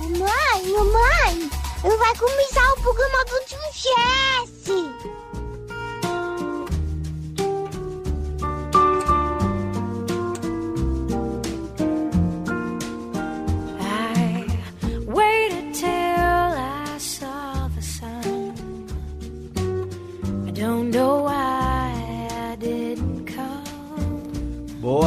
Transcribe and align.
Mãe, 0.00 0.72
mamãe, 0.72 1.50
vai 1.96 2.16
começar 2.16 2.72
o 2.72 2.80
programa 2.80 3.24
do 3.26 3.44
Tio 3.46 3.58
Jesse. 3.72 5.23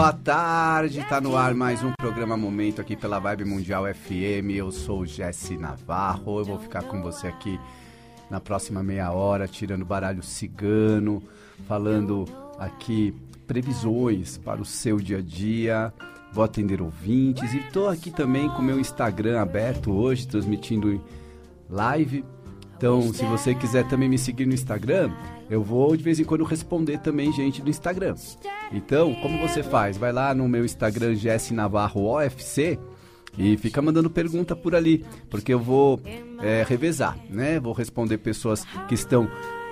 Boa 0.08 0.18
tarde, 0.24 1.06
tá 1.10 1.20
no 1.20 1.36
ar 1.36 1.54
mais 1.54 1.84
um 1.84 1.92
programa 1.92 2.38
Momento 2.38 2.80
aqui 2.80 2.96
pela 2.96 3.20
Vibe 3.20 3.44
Mundial 3.44 3.84
FM. 3.94 4.56
Eu 4.56 4.72
sou 4.72 5.02
o 5.02 5.06
Jesse 5.06 5.58
Navarro. 5.58 6.40
Eu 6.40 6.46
vou 6.46 6.58
ficar 6.58 6.84
com 6.84 7.02
você 7.02 7.28
aqui 7.28 7.60
na 8.30 8.40
próxima 8.40 8.82
meia 8.82 9.12
hora, 9.12 9.50
tirando 9.50 9.84
baralho 9.84 10.24
cigano, 10.24 11.22
falando 11.68 12.24
aqui 12.58 13.14
previsões 13.46 14.38
para 14.38 14.62
o 14.62 14.66
seu 14.66 14.96
dia 14.96 15.18
a 15.18 15.22
dia. 15.22 15.94
Vou 16.32 16.46
atender 16.46 16.82
ouvintes 16.82 17.54
e 17.54 17.60
tô 17.74 17.90
aqui 17.90 18.10
também 18.10 18.48
com 18.48 18.60
o 18.60 18.66
meu 18.66 18.80
Instagram 18.80 19.42
aberto 19.42 19.92
hoje, 19.92 20.26
transmitindo 20.26 21.04
live. 21.70 22.24
Então, 22.78 23.12
se 23.12 23.26
você 23.26 23.56
quiser 23.56 23.88
também 23.88 24.08
me 24.08 24.20
seguir 24.20 24.46
no 24.46 24.54
Instagram, 24.54 25.12
eu 25.50 25.64
vou 25.64 25.98
de 25.98 26.04
vez 26.04 26.20
em 26.20 26.24
quando 26.24 26.44
responder 26.44 27.00
também 27.00 27.34
gente 27.34 27.60
do 27.60 27.72
Instagram. 27.72 28.14
Então, 28.72 29.16
como 29.16 29.40
você 29.40 29.64
faz? 29.64 29.98
Vai 29.98 30.14
lá 30.14 30.32
no 30.36 30.48
meu 30.48 30.64
Instagram, 30.64 31.16
Jesse 31.16 31.56
Navarro 31.56 32.06
OFC, 32.06 32.78
e 33.36 33.58
fica 33.58 33.82
mandando 33.82 34.12
pergunta 34.12 34.56
por 34.56 34.76
ali, 34.76 35.04
porque 35.28 35.52
eu 35.54 35.60
vou 35.60 36.00
é, 36.40 36.64
revezar, 36.68 37.18
né? 37.30 37.60
Vou 37.60 37.74
responder 37.74 38.20
pessoas 38.20 38.64
que 38.88 38.94
estão 38.94 39.28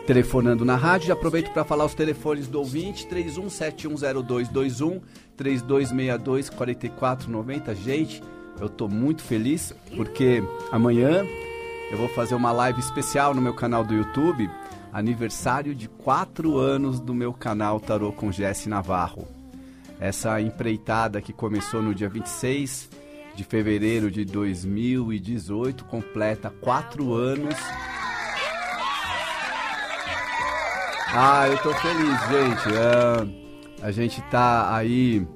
telefonando 0.07 0.65
na 0.65 0.75
rádio. 0.75 1.07
Já 1.07 1.13
aproveito 1.13 1.51
para 1.51 1.63
falar 1.63 1.85
os 1.85 1.93
telefones 1.93 2.47
do 2.47 2.57
ouvinte: 2.59 3.07
31710221, 3.07 4.99
3262 5.37 6.49
4490. 6.49 7.75
Gente, 7.75 8.23
eu 8.59 8.69
tô 8.69 8.87
muito 8.87 9.21
feliz 9.23 9.73
porque 9.95 10.43
amanhã 10.71 11.23
eu 11.91 11.97
vou 11.97 12.09
fazer 12.09 12.35
uma 12.35 12.51
live 12.51 12.79
especial 12.79 13.33
no 13.33 13.41
meu 13.41 13.53
canal 13.53 13.83
do 13.83 13.93
YouTube 13.93 14.49
aniversário 14.91 15.75
de 15.75 15.89
quatro 15.89 16.57
anos 16.57 17.01
do 17.01 17.13
meu 17.13 17.33
canal 17.33 17.81
Tarô 17.81 18.13
com 18.13 18.31
Jesse 18.31 18.69
Navarro. 18.69 19.27
Essa 19.99 20.39
empreitada 20.39 21.21
que 21.21 21.33
começou 21.33 21.81
no 21.81 21.93
dia 21.93 22.07
26 22.07 22.89
de 23.35 23.43
fevereiro 23.43 24.09
de 24.09 24.23
2018 24.23 25.83
completa 25.83 26.49
quatro 26.49 27.13
anos. 27.13 27.55
Ah, 31.13 31.47
eu 31.49 31.57
tô 31.57 31.73
feliz, 31.73 32.19
gente. 32.29 32.77
Ah, 32.77 33.27
a 33.85 33.91
gente 33.91 34.21
tá 34.23 34.73
aí 34.75 35.27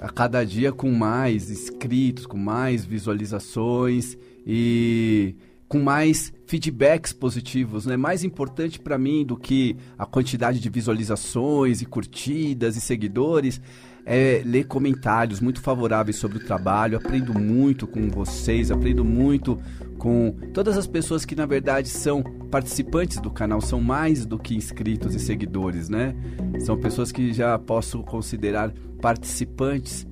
a 0.00 0.08
cada 0.10 0.44
dia 0.44 0.72
com 0.72 0.90
mais 0.90 1.50
inscritos, 1.50 2.26
com 2.26 2.36
mais 2.36 2.84
visualizações 2.84 4.18
e 4.44 5.36
com 5.68 5.80
mais 5.80 6.32
feedbacks 6.46 7.12
positivos, 7.12 7.86
né? 7.86 7.96
Mais 7.96 8.22
importante 8.22 8.78
para 8.78 8.98
mim 8.98 9.24
do 9.24 9.36
que 9.36 9.76
a 9.98 10.06
quantidade 10.06 10.60
de 10.60 10.68
visualizações 10.68 11.80
e 11.80 11.86
curtidas 11.86 12.76
e 12.76 12.80
seguidores 12.80 13.60
é 14.06 14.42
ler 14.44 14.66
comentários 14.66 15.40
muito 15.40 15.60
favoráveis 15.60 16.16
sobre 16.16 16.38
o 16.38 16.44
trabalho. 16.44 16.98
Aprendo 16.98 17.38
muito 17.38 17.86
com 17.86 18.08
vocês, 18.10 18.70
aprendo 18.70 19.04
muito 19.04 19.58
com 19.98 20.36
todas 20.52 20.76
as 20.76 20.86
pessoas 20.86 21.24
que 21.24 21.34
na 21.34 21.46
verdade 21.46 21.88
são 21.88 22.22
participantes 22.22 23.18
do 23.18 23.30
canal, 23.30 23.60
são 23.60 23.80
mais 23.80 24.26
do 24.26 24.38
que 24.38 24.54
inscritos 24.54 25.14
e 25.14 25.18
seguidores, 25.18 25.88
né? 25.88 26.14
São 26.60 26.76
pessoas 26.76 27.10
que 27.10 27.32
já 27.32 27.58
posso 27.58 28.02
considerar 28.02 28.72
participantes 29.00 30.06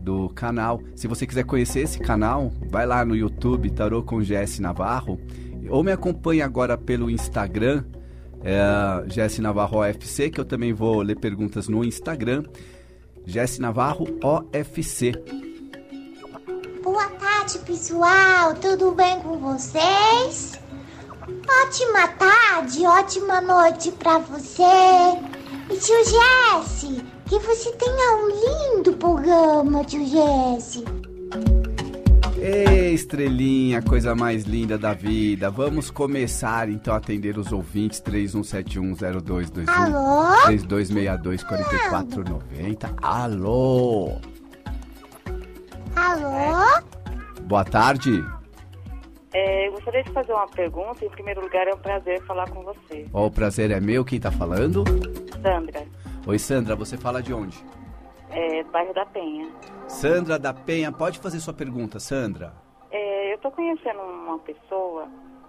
do 0.00 0.28
canal. 0.30 0.80
Se 0.94 1.06
você 1.06 1.26
quiser 1.26 1.44
conhecer 1.44 1.80
esse 1.80 1.98
canal, 1.98 2.52
vai 2.70 2.86
lá 2.86 3.04
no 3.04 3.16
YouTube 3.16 3.70
Tarô 3.70 4.02
com 4.02 4.20
GS 4.20 4.60
Navarro 4.60 5.18
ou 5.70 5.82
me 5.84 5.92
acompanhe 5.92 6.42
agora 6.42 6.76
pelo 6.76 7.10
Instagram, 7.10 7.84
é, 8.42 9.08
Jesse 9.08 9.40
Navarro 9.40 9.80
OFC, 9.80 10.30
que 10.30 10.40
eu 10.40 10.44
também 10.44 10.72
vou 10.72 11.02
ler 11.02 11.16
perguntas 11.16 11.68
no 11.68 11.84
Instagram, 11.84 12.44
Jesse 13.26 13.60
Navarro 13.60 14.06
OFC. 14.22 15.12
Boa 16.82 17.08
tarde, 17.10 17.58
pessoal, 17.60 18.54
tudo 18.54 18.92
bem 18.92 19.20
com 19.20 19.38
vocês? 19.38 20.58
Ótima 21.66 22.08
tarde, 22.18 22.86
ótima 22.86 23.40
noite 23.40 23.92
para 23.92 24.18
você. 24.18 24.62
E 25.70 25.76
tio 25.76 25.96
Jesse, 26.04 27.04
que 27.28 27.38
você 27.40 27.70
tenha 27.72 28.16
um 28.16 28.28
lindo 28.78 28.94
programa, 28.94 29.84
tio 29.84 30.06
Jesse. 30.06 30.82
Ei, 32.38 32.94
estrelinha, 32.94 33.82
coisa 33.82 34.14
mais 34.14 34.44
linda 34.44 34.78
da 34.78 34.94
vida. 34.94 35.50
Vamos 35.50 35.90
começar 35.90 36.70
então 36.70 36.94
a 36.94 36.96
atender 36.96 37.36
os 37.36 37.52
ouvintes 37.52 38.00
31710221 38.00 39.68
Alô? 39.68 40.46
3262-4490. 40.46 42.94
Alô? 43.02 44.16
Alô? 45.96 46.82
Boa 47.42 47.64
tarde. 47.64 48.24
É, 49.34 49.68
eu 49.68 49.72
gostaria 49.72 50.02
de 50.02 50.10
fazer 50.12 50.32
uma 50.32 50.46
pergunta. 50.46 51.04
Em 51.04 51.10
primeiro 51.10 51.42
lugar, 51.42 51.66
é 51.66 51.74
um 51.74 51.78
prazer 51.78 52.22
falar 52.22 52.48
com 52.48 52.62
você. 52.62 53.04
Oh, 53.12 53.26
o 53.26 53.30
prazer 53.30 53.70
é 53.70 53.80
meu. 53.80 54.02
Quem 54.04 54.18
tá 54.18 54.30
falando? 54.30 54.84
Sandra, 55.42 55.84
Oi, 56.28 56.38
Sandra, 56.38 56.76
você 56.76 56.98
fala 56.98 57.22
de 57.22 57.32
onde? 57.32 57.56
é, 58.30 58.62
bairro 58.64 58.92
da 58.92 59.06
Penha. 59.06 59.50
Sandra 59.88 60.38
da 60.38 60.52
Penha, 60.52 60.92
pode 60.92 61.18
fazer 61.20 61.40
sua 61.40 61.54
pergunta, 61.54 61.98
Sandra. 61.98 62.52
É, 62.90 63.32
eu 63.32 63.38
tô 63.38 63.50
conhecendo 63.50 63.98
uma 64.00 64.38
pessoa 64.40 65.08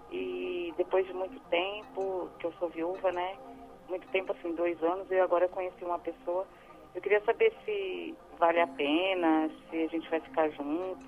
e 0.10 0.74
depois 0.78 1.06
de 1.06 1.14
muito 1.14 1.38
tempo, 1.50 2.30
que 2.40 2.46
eu 2.46 2.54
sou 2.54 2.70
viúva, 2.70 3.12
né? 3.12 3.36
Muito 3.90 4.08
tempo, 4.08 4.32
assim, 4.32 4.56
dois 4.56 4.82
anos, 4.82 5.12
eu 5.12 5.22
agora 5.22 5.50
conheci 5.50 5.84
uma 5.84 6.00
pessoa. 6.00 6.48
Eu 6.96 7.02
queria 7.02 7.22
saber 7.26 7.54
se 7.66 8.16
vale 8.40 8.62
a 8.62 8.68
pena, 8.68 9.50
se 9.70 9.84
a 9.84 9.88
gente 9.88 10.10
vai 10.10 10.22
ficar 10.22 10.50
junto. 10.52 11.06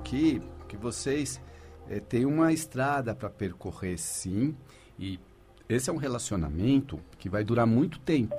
Aqui 0.00 0.40
que 0.66 0.76
vocês 0.76 1.40
eh, 1.88 2.00
têm 2.00 2.24
uma 2.24 2.52
estrada 2.52 3.14
para 3.14 3.28
percorrer, 3.28 3.98
sim, 3.98 4.56
e 4.98 5.20
esse 5.68 5.90
é 5.90 5.92
um 5.92 5.96
relacionamento 5.98 6.98
que 7.18 7.28
vai 7.28 7.44
durar 7.44 7.66
muito 7.66 8.00
tempo. 8.00 8.34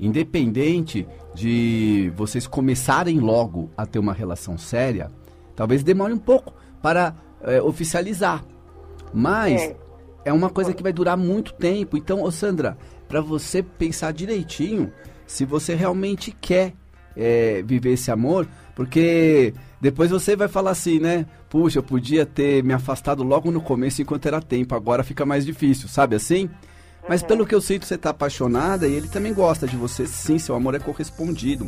Independente 0.00 1.06
de 1.34 2.12
vocês 2.16 2.46
começarem 2.46 3.18
logo 3.18 3.70
a 3.76 3.84
ter 3.84 3.98
uma 3.98 4.12
relação 4.12 4.56
séria, 4.56 5.10
talvez 5.54 5.82
demore 5.82 6.12
um 6.12 6.18
pouco 6.18 6.54
para 6.80 7.14
eh, 7.42 7.60
oficializar. 7.60 8.44
Mas 9.12 9.60
É. 9.62 9.76
é 10.26 10.32
uma 10.32 10.50
coisa 10.50 10.72
que 10.72 10.82
vai 10.82 10.92
durar 10.92 11.16
muito 11.16 11.52
tempo. 11.54 11.96
Então, 11.96 12.22
ô 12.22 12.30
Sandra, 12.30 12.78
para 13.08 13.20
você 13.20 13.62
pensar 13.62 14.12
direitinho 14.12 14.92
se 15.26 15.44
você 15.44 15.74
realmente 15.74 16.30
quer 16.32 16.74
é, 17.16 17.62
viver 17.64 17.92
esse 17.92 18.10
amor, 18.10 18.46
porque 18.74 19.52
depois 19.80 20.10
você 20.10 20.36
vai 20.36 20.48
falar 20.48 20.70
assim, 20.70 20.98
né? 20.98 21.26
Puxa, 21.48 21.78
eu 21.78 21.82
podia 21.82 22.26
ter 22.26 22.62
me 22.62 22.72
afastado 22.72 23.22
logo 23.22 23.50
no 23.50 23.60
começo 23.60 24.02
enquanto 24.02 24.26
era 24.26 24.40
tempo, 24.40 24.74
agora 24.74 25.02
fica 25.02 25.24
mais 25.24 25.44
difícil, 25.44 25.88
sabe 25.88 26.16
assim? 26.16 26.48
Mas 27.08 27.22
pelo 27.22 27.46
que 27.46 27.54
eu 27.54 27.60
sinto, 27.60 27.86
você 27.86 27.96
tá 27.96 28.10
apaixonada 28.10 28.86
e 28.86 28.92
ele 28.92 29.08
também 29.08 29.32
gosta 29.32 29.66
de 29.66 29.76
você, 29.76 30.06
sim, 30.06 30.38
seu 30.38 30.54
amor 30.54 30.74
é 30.74 30.78
correspondido. 30.78 31.66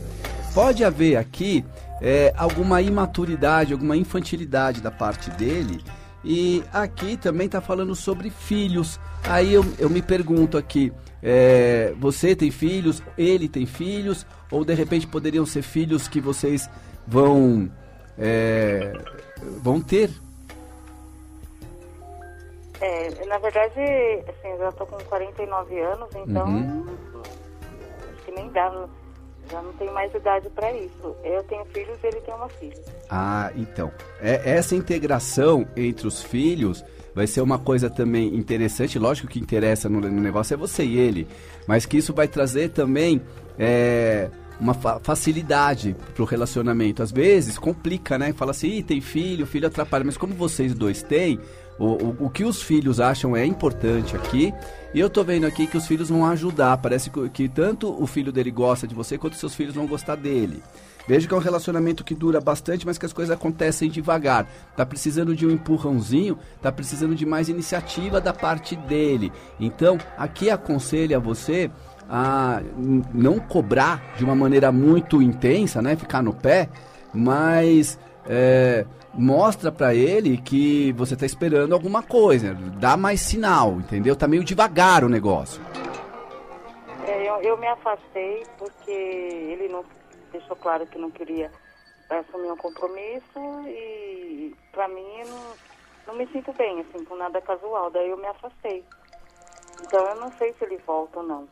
Pode 0.53 0.85
haver 0.85 1.17
aqui 1.17 1.65
é, 2.01 2.33
alguma 2.37 2.83
imaturidade, 2.83 3.73
alguma 3.73 3.97
infantilidade 3.97 4.81
da 4.83 4.91
parte 4.91 5.31
dele. 5.31 5.81
E 6.23 6.63
aqui 6.73 7.17
também 7.17 7.49
tá 7.49 7.61
falando 7.61 7.95
sobre 7.95 8.29
filhos. 8.29 9.01
Aí 9.25 9.55
eu, 9.55 9.65
eu 9.79 9.89
me 9.89 10.03
pergunto 10.03 10.59
aqui, 10.59 10.93
é, 11.23 11.93
você 11.99 12.35
tem 12.35 12.51
filhos, 12.51 13.03
ele 13.17 13.49
tem 13.49 13.67
filhos, 13.67 14.27
ou 14.51 14.65
de 14.65 14.75
repente 14.75 15.07
poderiam 15.07 15.45
ser 15.47 15.63
filhos 15.63 16.09
que 16.09 16.21
vocês 16.21 16.69
vão 17.07 17.71
é, 18.19 18.93
vão 19.63 19.81
ter. 19.81 20.11
É, 22.81 23.25
na 23.27 23.39
verdade, 23.39 23.75
assim, 24.29 24.49
eu 24.49 24.59
já 24.59 24.73
tô 24.73 24.87
com 24.87 24.97
49 25.05 25.79
anos, 25.81 26.09
então 26.15 26.47
Uhum. 26.47 26.85
acho 28.15 28.25
que 28.25 28.31
nem 28.33 28.49
dá, 28.51 28.87
já 29.51 29.61
não 29.61 29.73
tenho 29.75 29.93
mais 29.93 30.15
idade 30.15 30.49
para 30.51 30.73
isso. 30.73 31.15
Eu 31.23 31.43
tenho 31.45 31.65
filhos 31.67 31.99
ele 32.03 32.21
tem 32.23 32.35
uma 32.35 32.49
filha. 32.49 32.79
Ah, 33.11 33.51
então. 33.55 33.93
É, 34.21 34.51
essa 34.53 34.75
integração 34.75 35.67
entre 35.77 36.07
os 36.07 36.23
filhos 36.23 36.83
vai 37.15 37.27
ser 37.27 37.41
uma 37.41 37.59
coisa 37.59 37.89
também 37.91 38.35
interessante. 38.35 38.99
Lógico 38.99 39.29
que 39.29 39.39
interessa 39.39 39.89
no, 39.89 40.01
no 40.01 40.21
negócio 40.21 40.55
é 40.55 40.57
você 40.57 40.85
e 40.85 40.99
ele, 40.99 41.27
mas 41.67 41.87
que 41.87 41.97
isso 41.97 42.13
vai 42.15 42.29
trazer 42.29 42.71
também 42.71 43.21
é, 43.59 44.31
uma 44.61 44.75
fa- 44.75 45.01
facilidade 45.03 45.97
pro 46.15 46.25
relacionamento. 46.25 47.03
Às 47.03 47.11
vezes 47.11 47.59
complica, 47.59 48.19
né? 48.19 48.33
Fala 48.33 48.51
assim, 48.53 48.83
tem 48.83 49.01
filho, 49.01 49.45
o 49.45 49.47
filho 49.47 49.67
atrapalha, 49.67 50.05
mas 50.05 50.17
como 50.17 50.35
vocês 50.35 50.75
dois 50.75 51.03
têm, 51.03 51.39
o, 51.81 51.87
o, 51.87 52.17
o 52.27 52.31
que 52.31 52.45
os 52.45 52.61
filhos 52.61 53.01
acham 53.01 53.35
é 53.35 53.45
importante 53.47 54.15
aqui. 54.15 54.53
E 54.93 55.01
eu 55.01 55.09
tô 55.09 55.25
vendo 55.25 55.47
aqui 55.47 55.67
que 55.67 55.79
os 55.79 55.87
filhos 55.87 56.11
vão 56.11 56.27
ajudar. 56.27 56.77
Parece 56.77 57.09
que, 57.09 57.29
que 57.31 57.49
tanto 57.49 57.91
o 57.91 58.07
filho 58.07 58.31
dele 58.31 58.51
gosta 58.51 58.87
de 58.87 58.95
você, 58.95 59.17
quanto 59.17 59.37
seus 59.37 59.55
filhos 59.55 59.75
vão 59.75 59.87
gostar 59.87 60.17
dele. 60.17 60.63
Vejo 61.09 61.27
que 61.27 61.33
é 61.33 61.37
um 61.37 61.41
relacionamento 61.41 62.05
que 62.05 62.15
dura 62.15 62.39
bastante, 62.39 62.85
mas 62.85 62.99
que 62.99 63.07
as 63.07 63.13
coisas 63.15 63.35
acontecem 63.35 63.89
devagar. 63.89 64.47
Tá 64.77 64.85
precisando 64.85 65.35
de 65.35 65.47
um 65.47 65.51
empurrãozinho, 65.51 66.39
tá 66.61 66.71
precisando 66.71 67.15
de 67.15 67.25
mais 67.25 67.49
iniciativa 67.49 68.21
da 68.21 68.35
parte 68.35 68.77
dele. 68.77 69.33
Então, 69.59 69.97
aqui 70.19 70.51
aconselho 70.51 71.17
a 71.17 71.19
você 71.19 71.71
a 72.09 72.61
não 73.15 73.39
cobrar 73.39 74.15
de 74.19 74.25
uma 74.25 74.35
maneira 74.35 74.71
muito 74.71 75.23
intensa, 75.23 75.81
né? 75.81 75.97
Ficar 75.97 76.23
no 76.23 76.35
pé, 76.35 76.69
mas 77.15 77.99
é, 78.27 78.87
mostra 79.15 79.73
pra 79.73 79.95
ele 79.95 80.39
que 80.39 80.93
você 80.93 81.17
tá 81.17 81.27
esperando 81.27 81.75
alguma 81.75 82.03
coisa. 82.03 82.55
Dá 82.79 82.97
mais 82.97 83.21
sinal, 83.21 83.73
entendeu? 83.73 84.17
Tá 84.17 84.29
meio 84.29 84.45
devagar 84.45 85.05
o 85.05 85.09
negócio. 85.09 85.63
É, 87.07 87.29
eu, 87.29 87.43
eu 87.43 87.57
me 87.57 87.67
afastei 87.67 88.45
porque 88.59 88.91
ele 88.91 89.69
não 89.69 89.85
deixou 90.33 90.57
claro 90.57 90.87
que 90.87 90.99
não 90.99 91.11
queria 91.11 91.51
assumir 92.09 92.51
um 92.51 92.57
compromisso 92.57 93.39
e 93.67 94.55
pra 94.73 94.89
mim 94.89 95.25
não, 95.27 95.43
não 96.09 96.15
me 96.17 96.27
sinto 96.29 96.53
bem, 96.53 96.81
assim, 96.81 97.05
com 97.05 97.17
nada 97.17 97.41
casual. 97.41 97.91
Daí 97.91 98.11
eu 98.11 98.17
me 98.17 98.27
afastei. 98.27 98.85
Então 99.83 100.05
eu 100.07 100.17
não 100.17 100.31
sei 100.33 100.53
se 100.55 100.65
ele 100.65 100.77
volta 100.87 101.21
ou 101.21 101.27
não. 101.27 101.49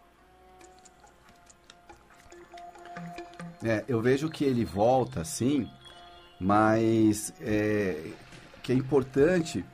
É, 3.65 3.85
eu 3.89 4.01
vejo 4.01 4.31
que 4.31 4.45
ele 4.45 4.65
volta, 4.65 5.25
sim, 5.25 5.69
mas 6.41 7.33
é, 7.41 7.97
que 8.63 8.73
é 8.73 8.75
importante 8.75 9.65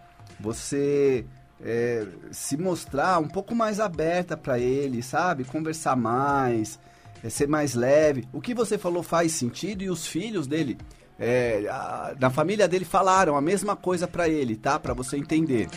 você 0.40 1.24
é, 1.62 2.06
se 2.30 2.56
mostrar 2.56 3.18
um 3.20 3.28
pouco 3.28 3.54
mais 3.54 3.80
aberta 3.80 4.36
para 4.36 4.58
ele, 4.58 5.02
sabe? 5.02 5.44
Conversar 5.44 5.96
mais, 5.96 6.78
é, 7.22 7.28
ser 7.28 7.48
mais 7.48 7.74
leve. 7.74 8.26
O 8.32 8.40
que 8.40 8.54
você 8.54 8.76
falou 8.76 9.02
faz 9.02 9.32
sentido 9.32 9.82
e 9.82 9.90
os 9.90 10.06
filhos 10.06 10.46
dele, 10.46 10.76
é, 11.18 11.66
a- 11.70 12.14
na 12.18 12.30
família 12.30 12.66
dele 12.66 12.84
falaram 12.84 13.36
a 13.36 13.40
mesma 13.40 13.76
coisa 13.76 14.06
para 14.06 14.28
ele, 14.28 14.56
tá? 14.56 14.78
Para 14.78 14.94
você 14.94 15.16
entender. 15.16 15.68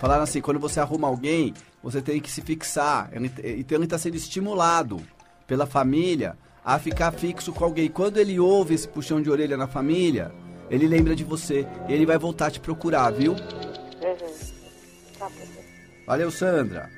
Falaram 0.00 0.22
assim, 0.24 0.40
quando 0.40 0.60
você 0.60 0.80
arruma 0.80 1.08
alguém, 1.08 1.54
você 1.82 2.02
tem 2.02 2.20
que 2.20 2.30
se 2.30 2.42
fixar. 2.42 3.10
Então 3.14 3.76
ele 3.78 3.84
está 3.84 3.96
sendo 3.96 4.16
estimulado 4.16 5.00
pela 5.46 5.66
família 5.66 6.36
a 6.64 6.78
ficar 6.78 7.12
fixo 7.12 7.52
com 7.52 7.64
alguém. 7.64 7.88
Quando 7.88 8.16
ele 8.16 8.40
ouve 8.40 8.74
esse 8.74 8.88
puxão 8.88 9.20
de 9.20 9.30
orelha 9.30 9.56
na 9.56 9.66
família, 9.66 10.32
ele 10.70 10.88
lembra 10.88 11.14
de 11.14 11.22
você. 11.22 11.66
E 11.88 11.92
ele 11.92 12.06
vai 12.06 12.16
voltar 12.16 12.46
a 12.46 12.50
te 12.50 12.60
procurar, 12.60 13.10
viu? 13.10 13.32
Uhum. 13.32 14.34
Tá. 15.18 15.28
Valeu, 16.06 16.30
Sandra. 16.30 16.88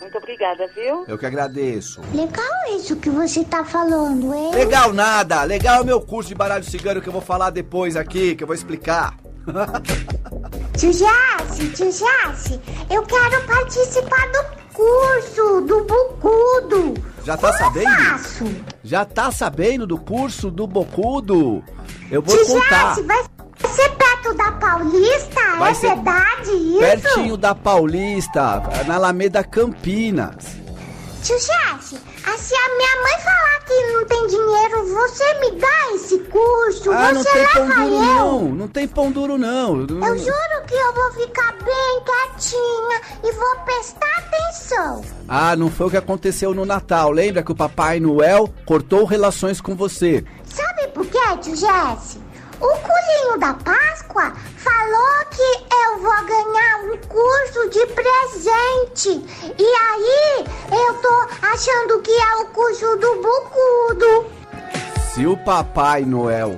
Muito 0.00 0.18
obrigada, 0.18 0.68
viu? 0.74 1.04
Eu 1.08 1.18
que 1.18 1.26
agradeço. 1.26 2.00
Legal 2.14 2.76
isso 2.76 2.96
que 2.96 3.10
você 3.10 3.42
tá 3.44 3.64
falando, 3.64 4.32
hein? 4.32 4.52
Legal 4.54 4.92
nada. 4.92 5.42
Legal 5.42 5.78
é 5.78 5.80
o 5.80 5.86
meu 5.86 6.00
curso 6.00 6.28
de 6.28 6.34
baralho 6.34 6.64
cigano 6.64 7.00
que 7.00 7.08
eu 7.08 7.12
vou 7.12 7.22
falar 7.22 7.50
depois 7.50 7.96
aqui, 7.96 8.36
que 8.36 8.44
eu 8.44 8.46
vou 8.46 8.54
explicar. 8.54 9.16
Tio 10.76 10.92
Jace, 10.92 12.60
eu 12.90 13.02
quero 13.02 13.46
participar 13.46 14.28
do 14.32 14.72
curso 14.72 15.60
do 15.62 15.84
Bucudo. 15.84 17.15
Já 17.26 17.36
tá 17.36 17.52
sabendo? 17.54 18.66
Já 18.84 19.04
tá 19.04 19.32
sabendo 19.32 19.84
do 19.84 19.98
curso 19.98 20.48
do 20.48 20.64
Bocudo? 20.64 21.60
Eu 22.08 22.22
vou 22.22 22.36
Tio 22.36 22.46
contar. 22.46 22.94
Vai 23.02 23.24
ser 23.68 23.88
perto 23.96 24.32
da 24.34 24.52
Paulista? 24.52 25.40
Vai 25.58 25.72
é 25.72 25.74
verdade 25.74 26.50
isso? 26.52 26.78
Pertinho 26.78 27.36
da 27.36 27.52
Paulista, 27.52 28.62
na 28.86 28.94
Alameda 28.94 29.42
Campinas. 29.42 30.54
Tio 31.24 31.36
Jace, 31.36 31.98
ah, 32.24 32.38
se 32.38 32.54
a 32.54 32.76
minha 32.76 33.02
mãe 33.02 33.20
falar 33.24 33.64
que 33.66 33.92
não 33.92 34.06
tem 34.06 34.26
dinheiro, 34.28 34.94
você 34.94 35.34
me 35.40 35.60
dá 35.60 35.94
esse 35.96 36.18
curso? 36.20 36.85
Ah, 36.96 37.12
não 37.12 37.22
tem 37.22 37.46
pão 37.52 37.66
duro 37.68 37.94
eu? 37.94 38.00
não, 38.00 38.42
não 38.42 38.68
tem 38.68 38.88
pão 38.88 39.12
duro 39.12 39.38
não. 39.38 39.80
Eu 39.80 40.18
juro 40.18 40.66
que 40.66 40.74
eu 40.74 40.92
vou 40.94 41.12
ficar 41.12 41.52
bem 41.52 42.02
quietinha 42.04 43.00
e 43.22 43.32
vou 43.32 43.56
prestar 43.64 44.18
atenção. 44.18 45.04
Ah, 45.28 45.54
não 45.54 45.70
foi 45.70 45.86
o 45.86 45.90
que 45.90 45.96
aconteceu 45.96 46.54
no 46.54 46.64
Natal. 46.64 47.10
Lembra 47.10 47.42
que 47.42 47.52
o 47.52 47.56
Papai 47.56 48.00
Noel 48.00 48.52
cortou 48.64 49.04
relações 49.04 49.60
com 49.60 49.74
você? 49.76 50.24
Sabe 50.44 50.88
por 50.88 51.06
quê, 51.06 51.18
tio 51.42 51.54
Jesse? 51.54 52.18
O 52.58 52.68
coelhinho 52.68 53.38
da 53.38 53.52
Páscoa 53.52 54.32
falou 54.56 55.26
que 55.30 55.74
eu 55.74 56.00
vou 56.00 56.24
ganhar 56.24 56.78
um 56.84 56.96
curso 57.06 57.68
de 57.68 57.86
presente. 57.88 59.24
E 59.58 59.64
aí 59.64 60.44
eu 60.72 60.94
tô 60.94 61.28
achando 61.42 62.00
que 62.00 62.10
é 62.10 62.36
o 62.36 62.46
curso 62.46 62.96
do 62.96 63.16
Bucudo. 63.16 64.26
Se 65.12 65.26
o 65.26 65.36
Papai 65.36 66.02
Noel 66.02 66.56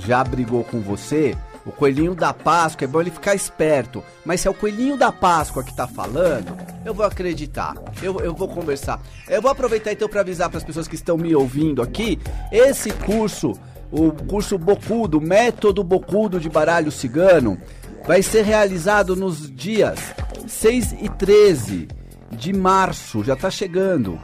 já 0.00 0.22
brigou 0.24 0.64
com 0.64 0.80
você, 0.80 1.36
o 1.64 1.70
Coelhinho 1.70 2.14
da 2.14 2.32
Páscoa 2.32 2.84
é 2.84 2.88
bom 2.88 3.00
ele 3.00 3.10
ficar 3.10 3.34
esperto. 3.34 4.02
Mas 4.24 4.40
se 4.40 4.48
é 4.48 4.50
o 4.50 4.54
Coelhinho 4.54 4.96
da 4.96 5.12
Páscoa 5.12 5.62
que 5.62 5.74
tá 5.74 5.86
falando, 5.86 6.56
eu 6.84 6.94
vou 6.94 7.04
acreditar. 7.04 7.74
Eu, 8.02 8.18
eu 8.20 8.34
vou 8.34 8.48
conversar. 8.48 9.00
Eu 9.28 9.42
vou 9.42 9.50
aproveitar 9.50 9.92
então 9.92 10.08
para 10.08 10.22
avisar 10.22 10.48
para 10.48 10.58
as 10.58 10.64
pessoas 10.64 10.88
que 10.88 10.94
estão 10.94 11.16
me 11.16 11.34
ouvindo 11.34 11.82
aqui, 11.82 12.18
esse 12.50 12.90
curso, 12.90 13.52
o 13.90 14.10
curso 14.10 14.56
Bocudo, 14.56 15.20
método 15.20 15.84
Bocudo 15.84 16.40
de 16.40 16.48
baralho 16.48 16.90
cigano, 16.90 17.60
vai 18.06 18.22
ser 18.22 18.42
realizado 18.42 19.14
nos 19.14 19.50
dias 19.54 19.98
6 20.46 20.96
e 21.02 21.08
13 21.08 21.88
de 22.32 22.52
março, 22.52 23.22
já 23.22 23.36
tá 23.36 23.50
chegando 23.50 24.18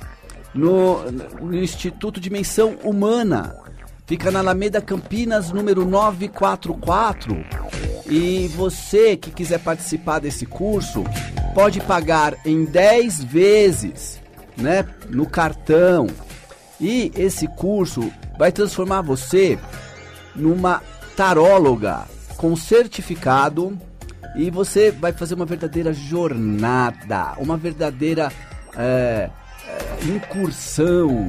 no, 0.54 1.10
no 1.10 1.54
Instituto 1.54 2.20
Dimensão 2.20 2.76
Humana. 2.82 3.65
Fica 4.06 4.30
na 4.30 4.38
Alameda 4.38 4.80
Campinas, 4.80 5.50
número 5.50 5.84
944. 5.84 7.44
E 8.08 8.46
você 8.54 9.16
que 9.16 9.32
quiser 9.32 9.58
participar 9.58 10.20
desse 10.20 10.46
curso, 10.46 11.02
pode 11.52 11.80
pagar 11.80 12.36
em 12.44 12.64
10 12.64 13.24
vezes, 13.24 14.20
né, 14.56 14.86
no 15.10 15.28
cartão. 15.28 16.06
E 16.80 17.10
esse 17.16 17.48
curso 17.48 18.12
vai 18.38 18.52
transformar 18.52 19.02
você 19.02 19.58
numa 20.36 20.82
taróloga 21.16 22.04
com 22.36 22.54
certificado 22.54 23.76
e 24.36 24.50
você 24.50 24.92
vai 24.92 25.12
fazer 25.12 25.34
uma 25.34 25.46
verdadeira 25.46 25.92
jornada, 25.92 27.32
uma 27.38 27.56
verdadeira 27.56 28.30
é, 28.76 29.30
incursão 30.04 31.26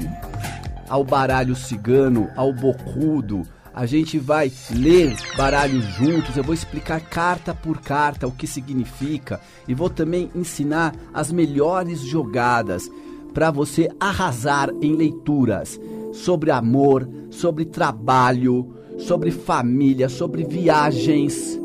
ao 0.88 1.04
baralho 1.04 1.56
cigano, 1.56 2.30
ao 2.36 2.54
bocudo. 2.54 3.44
A 3.74 3.86
gente 3.86 4.18
vai 4.18 4.52
ler 4.72 5.16
baralho 5.38 5.82
juntos, 5.82 6.36
eu 6.36 6.44
vou 6.44 6.54
explicar 6.54 7.00
carta 7.00 7.54
por 7.54 7.80
carta 7.80 8.26
o 8.28 8.32
que 8.32 8.48
significa 8.48 9.40
e 9.68 9.74
vou 9.74 9.90
também 9.90 10.32
ensinar 10.34 10.96
as 11.14 11.32
melhores 11.32 12.02
jogadas 12.02 12.90
para 13.34 13.52
você 13.52 13.88
arrasar 14.00 14.72
em 14.82 14.96
leituras 14.96 15.80
sobre 16.12 16.50
amor, 16.50 17.08
sobre 17.30 17.66
trabalho, 17.66 18.74
sobre 18.98 19.30
família, 19.30 20.10
sobre 20.10 20.44
viagens. 20.44 21.60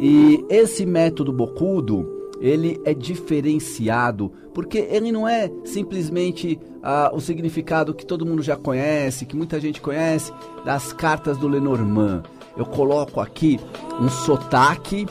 E 0.00 0.42
esse 0.48 0.86
método 0.86 1.30
bocudo, 1.30 2.08
ele 2.40 2.80
é 2.84 2.94
diferenciado 2.94 4.32
porque 4.54 4.78
ele 4.78 5.12
não 5.12 5.28
é 5.28 5.50
simplesmente 5.64 6.58
ah, 6.86 7.10
o 7.14 7.20
significado 7.20 7.94
que 7.94 8.04
todo 8.04 8.26
mundo 8.26 8.42
já 8.42 8.56
conhece, 8.56 9.24
que 9.24 9.34
muita 9.34 9.58
gente 9.58 9.80
conhece, 9.80 10.30
das 10.66 10.92
cartas 10.92 11.38
do 11.38 11.48
Lenormand. 11.48 12.22
Eu 12.54 12.66
coloco 12.66 13.20
aqui 13.20 13.58
um 13.98 14.10
sotaque 14.10 15.06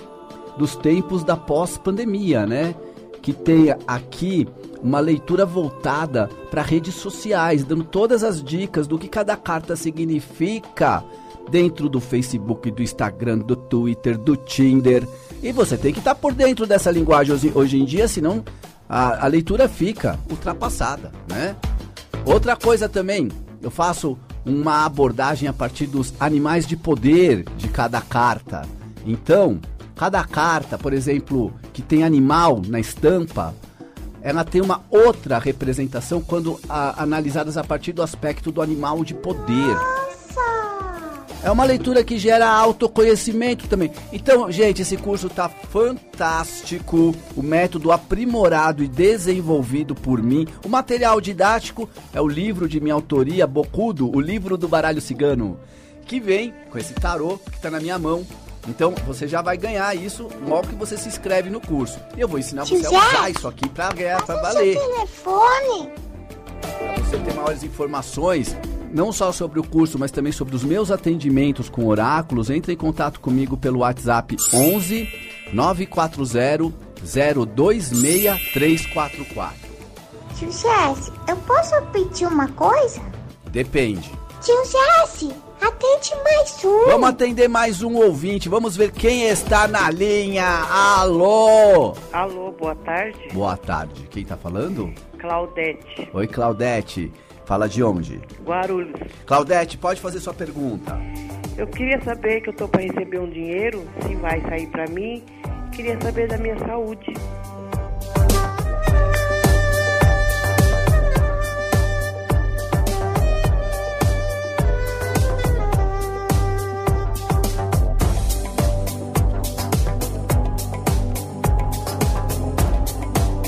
dos 0.56 0.76
tempos 0.76 1.24
da 1.24 1.36
pós-pandemia, 1.36 2.46
né? 2.46 2.76
Que 3.24 3.34
tem 3.34 3.72
aqui 3.88 4.48
uma 4.84 5.00
leitura 5.00 5.48
voltada 5.48 6.30
para 6.52 6.62
redes 6.62 6.94
sociais, 6.94 7.64
dando 7.64 7.84
todas 7.84 8.24
as 8.24 8.44
dicas 8.44 8.86
do 8.86 9.00
que 9.00 9.08
cada 9.08 9.36
carta 9.36 9.76
significa 9.76 11.04
dentro 11.50 11.90
do 11.90 12.00
Facebook, 12.00 12.70
do 12.70 12.84
Instagram, 12.84 13.40
do 13.40 13.56
Twitter, 13.56 14.16
do 14.18 14.36
Tinder. 14.36 15.08
E 15.42 15.52
você 15.52 15.76
tem 15.76 15.92
que 15.92 16.00
estar 16.00 16.14
tá 16.14 16.22
por 16.22 16.34
dentro 16.34 16.68
dessa 16.68 16.92
linguagem 16.92 17.34
hoje, 17.34 17.52
hoje 17.56 17.82
em 17.82 17.86
dia, 17.86 18.08
senão 18.08 18.44
a, 18.94 19.26
a 19.26 19.28
leitura 19.28 19.68
fica 19.68 20.20
ultrapassada, 20.30 21.12
né? 21.28 21.56
Outra 22.24 22.56
coisa 22.56 22.88
também, 22.88 23.28
eu 23.60 23.72
faço 23.72 24.16
uma 24.46 24.86
abordagem 24.86 25.50
a 25.50 25.54
partir 25.54 25.88
dos 25.88 26.14
animais 26.20 26.68
de 26.68 26.78
poder 26.78 27.44
de 27.58 27.70
cada 27.70 28.00
carta. 28.00 28.62
Então, 29.04 29.60
cada 29.96 30.24
carta, 30.24 30.78
por 30.78 30.94
exemplo, 30.94 31.52
que 31.74 31.82
tem 31.82 32.04
animal 32.04 32.62
na 32.68 32.80
estampa, 32.80 33.56
ela 34.22 34.44
tem 34.44 34.62
uma 34.62 34.84
outra 34.92 35.40
representação 35.40 36.22
quando 36.22 36.60
a, 36.70 37.02
analisadas 37.02 37.58
a 37.58 37.64
partir 37.64 37.94
do 37.94 38.04
aspecto 38.04 38.52
do 38.52 38.62
animal 38.62 39.04
de 39.04 39.16
poder. 39.16 39.76
É 41.44 41.52
uma 41.52 41.66
leitura 41.66 42.06
que 42.06 42.18
gera 42.18 42.50
autoconhecimento 42.50 43.68
também. 43.68 43.92
Então, 44.14 44.50
gente, 44.50 44.82
esse 44.82 44.96
curso 44.96 45.30
tá 45.30 45.50
fantástico. 45.50 47.14
O 47.36 47.44
método 47.44 47.92
aprimorado 47.92 48.82
e 48.82 48.88
desenvolvido 48.88 49.94
por 49.94 50.24
mim. 50.24 50.48
O 50.64 50.70
material 50.70 51.20
didático 51.20 51.90
é 52.14 52.22
o 52.22 52.28
livro 52.28 52.70
de 52.70 52.80
minha 52.80 52.94
autoria, 52.94 53.46
Bocudo, 53.46 54.10
o 54.10 54.22
livro 54.22 54.58
do 54.58 54.70
baralho 54.70 55.02
cigano, 55.02 55.60
que 56.06 56.18
vem 56.18 56.54
com 56.72 56.78
esse 56.78 56.94
tarô 56.94 57.38
que 57.38 57.60
tá 57.60 57.70
na 57.70 57.82
minha 57.82 58.00
mão. 58.00 58.26
Então, 58.70 58.96
você 59.06 59.28
já 59.28 59.42
vai 59.42 59.58
ganhar 59.58 59.94
isso 59.94 60.30
logo 60.48 60.70
que 60.70 60.76
você 60.76 60.98
se 60.98 61.10
inscreve 61.10 61.50
no 61.50 61.60
curso. 61.60 62.00
E 62.16 62.22
eu 62.22 62.28
vou 62.30 62.40
ensinar 62.40 62.64
você 62.64 62.86
a 62.86 62.90
usar 62.90 63.30
isso 63.30 63.46
aqui 63.50 63.68
para 63.68 63.92
ganhar, 63.92 64.26
para 64.26 64.42
valer. 64.42 64.78
Telefone. 64.78 65.92
Para 66.62 67.04
você 67.04 67.18
ter 67.18 67.34
maiores 67.34 67.64
informações, 67.64 68.56
não 68.94 69.12
só 69.12 69.32
sobre 69.32 69.60
o 69.60 69.64
curso, 69.64 69.98
mas 69.98 70.12
também 70.12 70.32
sobre 70.32 70.56
os 70.56 70.64
meus 70.64 70.92
atendimentos 70.92 71.68
com 71.68 71.88
oráculos, 71.88 72.52
entre 72.52 72.74
em 72.74 72.78
contato 72.78 73.20
comigo 73.20 73.58
pelo 73.58 73.80
WhatsApp 73.80 74.38
11 74.54 75.10
940 75.52 76.72
026344. 77.04 79.58
Tio 80.38 80.52
Jesse, 80.52 81.12
eu 81.28 81.36
posso 81.38 81.82
pedir 81.92 82.28
uma 82.28 82.48
coisa? 82.50 83.02
Depende. 83.52 84.12
Tio 84.42 84.64
Jesse, 84.66 85.32
atende 85.62 86.12
mais 86.24 86.64
um. 86.64 86.86
Vamos 86.86 87.10
atender 87.10 87.48
mais 87.48 87.82
um 87.84 87.96
ouvinte. 87.96 88.48
Vamos 88.50 88.78
ver 88.78 88.92
quem 88.92 89.24
está 89.24 89.68
na 89.68 89.90
linha. 89.90 90.46
Alô? 90.46 91.96
Alô, 92.12 92.52
boa 92.52 92.76
tarde. 92.76 93.18
Boa 93.34 93.58
tarde. 93.58 94.08
Quem 94.10 94.22
está 94.24 94.38
falando? 94.38 94.94
Claudete. 95.20 96.10
Oi, 96.14 96.28
Claudete. 96.28 97.12
Fala 97.46 97.68
de 97.68 97.84
onde? 97.84 98.22
Guarulhos. 98.46 99.00
Claudete, 99.26 99.78
pode 99.78 100.00
fazer 100.00 100.20
sua 100.20 100.34
pergunta. 100.34 100.98
Eu 101.58 101.68
queria 101.68 102.02
saber 102.02 102.42
que 102.42 102.50
eu 102.50 102.54
tô 102.54 102.68
para 102.68 102.82
receber 102.82 103.20
um 103.20 103.30
dinheiro, 103.30 103.86
se 104.02 104.16
vai 104.16 104.42
sair 104.42 104.68
para 104.68 104.88
mim. 104.88 105.24
Queria 105.72 106.00
saber 106.02 106.28
da 106.28 106.38
minha 106.38 106.58
saúde. 106.60 107.14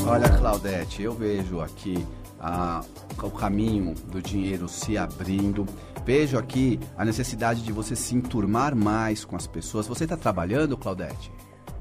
Olha, 0.07 0.29
Claudete, 0.29 1.01
eu 1.01 1.13
vejo 1.13 1.59
aqui 1.61 2.05
a, 2.45 2.81
o 3.23 3.31
caminho 3.31 3.95
do 4.11 4.21
dinheiro 4.21 4.69
se 4.69 4.95
abrindo. 4.97 5.65
Vejo 6.05 6.37
aqui 6.37 6.79
a 6.95 7.03
necessidade 7.03 7.63
de 7.63 7.71
você 7.71 7.95
se 7.95 8.15
enturmar 8.15 8.75
mais 8.75 9.25
com 9.25 9.35
as 9.35 9.47
pessoas. 9.47 9.87
Você 9.87 10.03
está 10.03 10.15
trabalhando, 10.15 10.77
Claudete? 10.77 11.31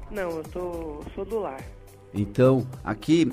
Não, 0.09 0.31
eu 0.31 0.43
tô, 0.43 1.03
sou 1.13 1.23
do 1.23 1.39
lar. 1.39 1.61
Então, 2.11 2.65
aqui 2.83 3.31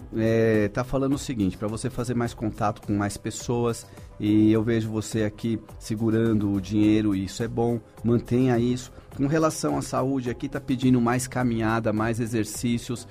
está 0.66 0.80
é, 0.80 0.84
falando 0.84 1.14
o 1.14 1.18
seguinte, 1.18 1.56
para 1.56 1.68
você 1.68 1.88
fazer 1.88 2.14
mais 2.14 2.34
contato 2.34 2.82
com 2.82 2.92
mais 2.92 3.16
pessoas, 3.16 3.86
e 4.18 4.52
eu 4.52 4.62
vejo 4.62 4.90
você 4.90 5.22
aqui 5.22 5.58
segurando 5.78 6.52
o 6.52 6.60
dinheiro, 6.60 7.14
e 7.14 7.24
isso 7.24 7.42
é 7.42 7.48
bom, 7.48 7.80
mantenha 8.04 8.58
isso. 8.58 8.92
Com 9.16 9.26
relação 9.26 9.78
à 9.78 9.82
saúde, 9.82 10.28
aqui 10.28 10.46
está 10.46 10.60
pedindo 10.60 11.00
mais 11.00 11.26
caminhada, 11.26 11.92
mais 11.92 12.20
exercícios. 12.20 13.06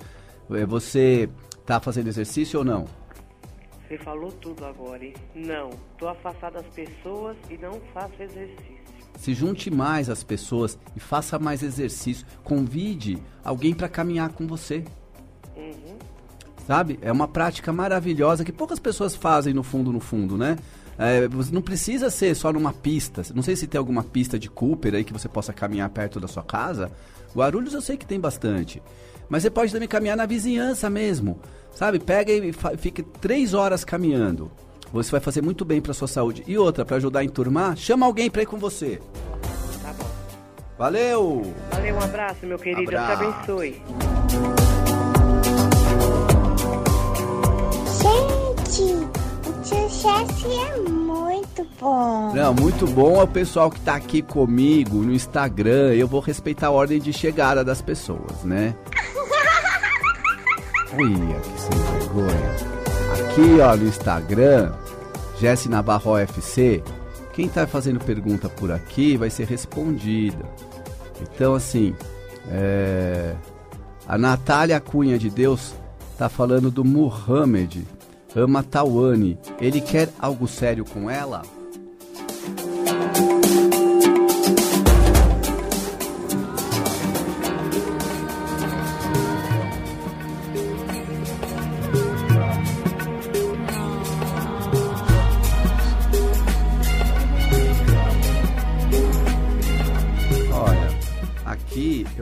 É, 0.51 0.65
você 0.65 1.29
está 1.59 1.79
fazendo 1.79 2.07
exercício 2.07 2.59
ou 2.59 2.65
não? 2.65 3.00
Você 3.91 3.97
falou 3.97 4.31
tudo 4.31 4.65
agora, 4.65 5.03
hein? 5.03 5.13
Não, 5.35 5.69
tô 5.97 6.07
afastado 6.07 6.53
das 6.53 6.67
pessoas 6.67 7.35
e 7.49 7.57
não 7.57 7.73
faço 7.93 8.13
exercício. 8.23 8.81
Se 9.17 9.33
junte 9.33 9.69
mais 9.69 10.09
às 10.09 10.23
pessoas 10.23 10.79
e 10.95 10.99
faça 11.01 11.37
mais 11.37 11.61
exercício. 11.61 12.25
Convide 12.41 13.21
alguém 13.43 13.73
para 13.73 13.89
caminhar 13.89 14.29
com 14.29 14.47
você. 14.47 14.85
Uhum. 15.57 15.97
Sabe? 16.65 16.99
É 17.01 17.11
uma 17.11 17.27
prática 17.27 17.73
maravilhosa 17.73 18.45
que 18.45 18.53
poucas 18.53 18.79
pessoas 18.79 19.13
fazem 19.13 19.53
no 19.53 19.61
fundo, 19.61 19.91
no 19.91 19.99
fundo, 19.99 20.37
né? 20.37 20.57
É, 20.97 21.27
você 21.27 21.53
não 21.53 21.61
precisa 21.61 22.09
ser 22.09 22.33
só 22.33 22.53
numa 22.53 22.71
pista. 22.71 23.23
Não 23.35 23.43
sei 23.43 23.57
se 23.57 23.67
tem 23.67 23.77
alguma 23.77 24.05
pista 24.05 24.39
de 24.39 24.49
Cooper 24.49 24.95
aí 24.95 25.03
que 25.03 25.11
você 25.11 25.27
possa 25.27 25.51
caminhar 25.51 25.89
perto 25.89 26.17
da 26.17 26.29
sua 26.29 26.43
casa. 26.43 26.89
Guarulhos 27.35 27.73
eu 27.73 27.81
sei 27.81 27.97
que 27.97 28.05
tem 28.05 28.19
bastante. 28.19 28.81
Mas 29.29 29.43
você 29.43 29.49
pode 29.49 29.71
também 29.71 29.87
caminhar 29.87 30.17
na 30.17 30.25
vizinhança 30.25 30.89
mesmo. 30.89 31.39
Sabe? 31.73 31.99
Pega 31.99 32.31
e 32.31 32.51
fique 32.77 33.01
três 33.01 33.53
horas 33.53 33.85
caminhando. 33.85 34.51
Você 34.91 35.09
vai 35.09 35.21
fazer 35.21 35.41
muito 35.41 35.63
bem 35.63 35.81
para 35.81 35.93
sua 35.93 36.07
saúde. 36.07 36.43
E 36.45 36.57
outra, 36.57 36.83
para 36.83 36.97
ajudar 36.97 37.21
a 37.21 37.23
enturmar, 37.23 37.77
chama 37.77 38.05
alguém 38.05 38.29
para 38.29 38.41
ir 38.41 38.45
com 38.45 38.57
você. 38.57 38.99
Tá 39.81 39.93
bom. 39.93 40.09
Valeu! 40.77 41.53
Valeu, 41.71 41.95
um 41.95 42.01
abraço, 42.01 42.45
meu 42.45 42.59
querido. 42.59 42.89
Abraço. 42.89 43.19
Deus 43.19 43.33
te 43.33 43.39
abençoe. 43.39 43.81
Gente, 48.01 48.83
o 49.47 49.61
tio 49.63 49.89
Jesse 49.89 50.47
é 50.47 50.77
muito 50.77 51.00
bom. 51.79 52.33
Não, 52.33 52.53
muito 52.53 52.85
bom 52.87 53.19
é 53.19 53.23
o 53.23 53.27
pessoal 53.27 53.69
que 53.69 53.79
tá 53.79 53.95
aqui 53.95 54.21
comigo 54.21 54.97
no 54.97 55.13
Instagram. 55.13 55.93
Eu 55.93 56.07
vou 56.07 56.19
respeitar 56.19 56.67
a 56.67 56.71
ordem 56.71 56.99
de 56.99 57.11
chegada 57.13 57.63
das 57.63 57.81
pessoas, 57.81 58.43
né? 58.43 58.75
Olha 60.93 61.39
que 61.39 61.61
sem 61.61 61.71
vergonha. 61.99 62.71
Aqui, 63.13 63.61
ó, 63.61 63.75
no 63.75 63.87
Instagram, 63.87 64.73
Jesse 65.39 65.69
Navarro 65.69 66.17
FC, 66.17 66.83
quem 67.33 67.47
tá 67.47 67.65
fazendo 67.65 67.99
pergunta 67.99 68.49
por 68.49 68.71
aqui 68.71 69.15
vai 69.15 69.29
ser 69.29 69.47
respondida. 69.47 70.45
Então, 71.21 71.55
assim, 71.55 71.95
é... 72.49 73.35
a 74.07 74.17
Natália 74.17 74.79
Cunha 74.79 75.17
de 75.17 75.29
Deus 75.29 75.73
tá 76.17 76.27
falando 76.27 76.69
do 76.69 76.83
Muhammad, 76.83 77.77
ama 78.35 78.63
Tawane. 78.63 79.37
Ele 79.59 79.81
quer 79.81 80.09
algo 80.19 80.47
sério 80.47 80.85
com 80.85 81.09
ela? 81.09 81.41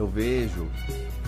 eu 0.00 0.06
vejo 0.06 0.66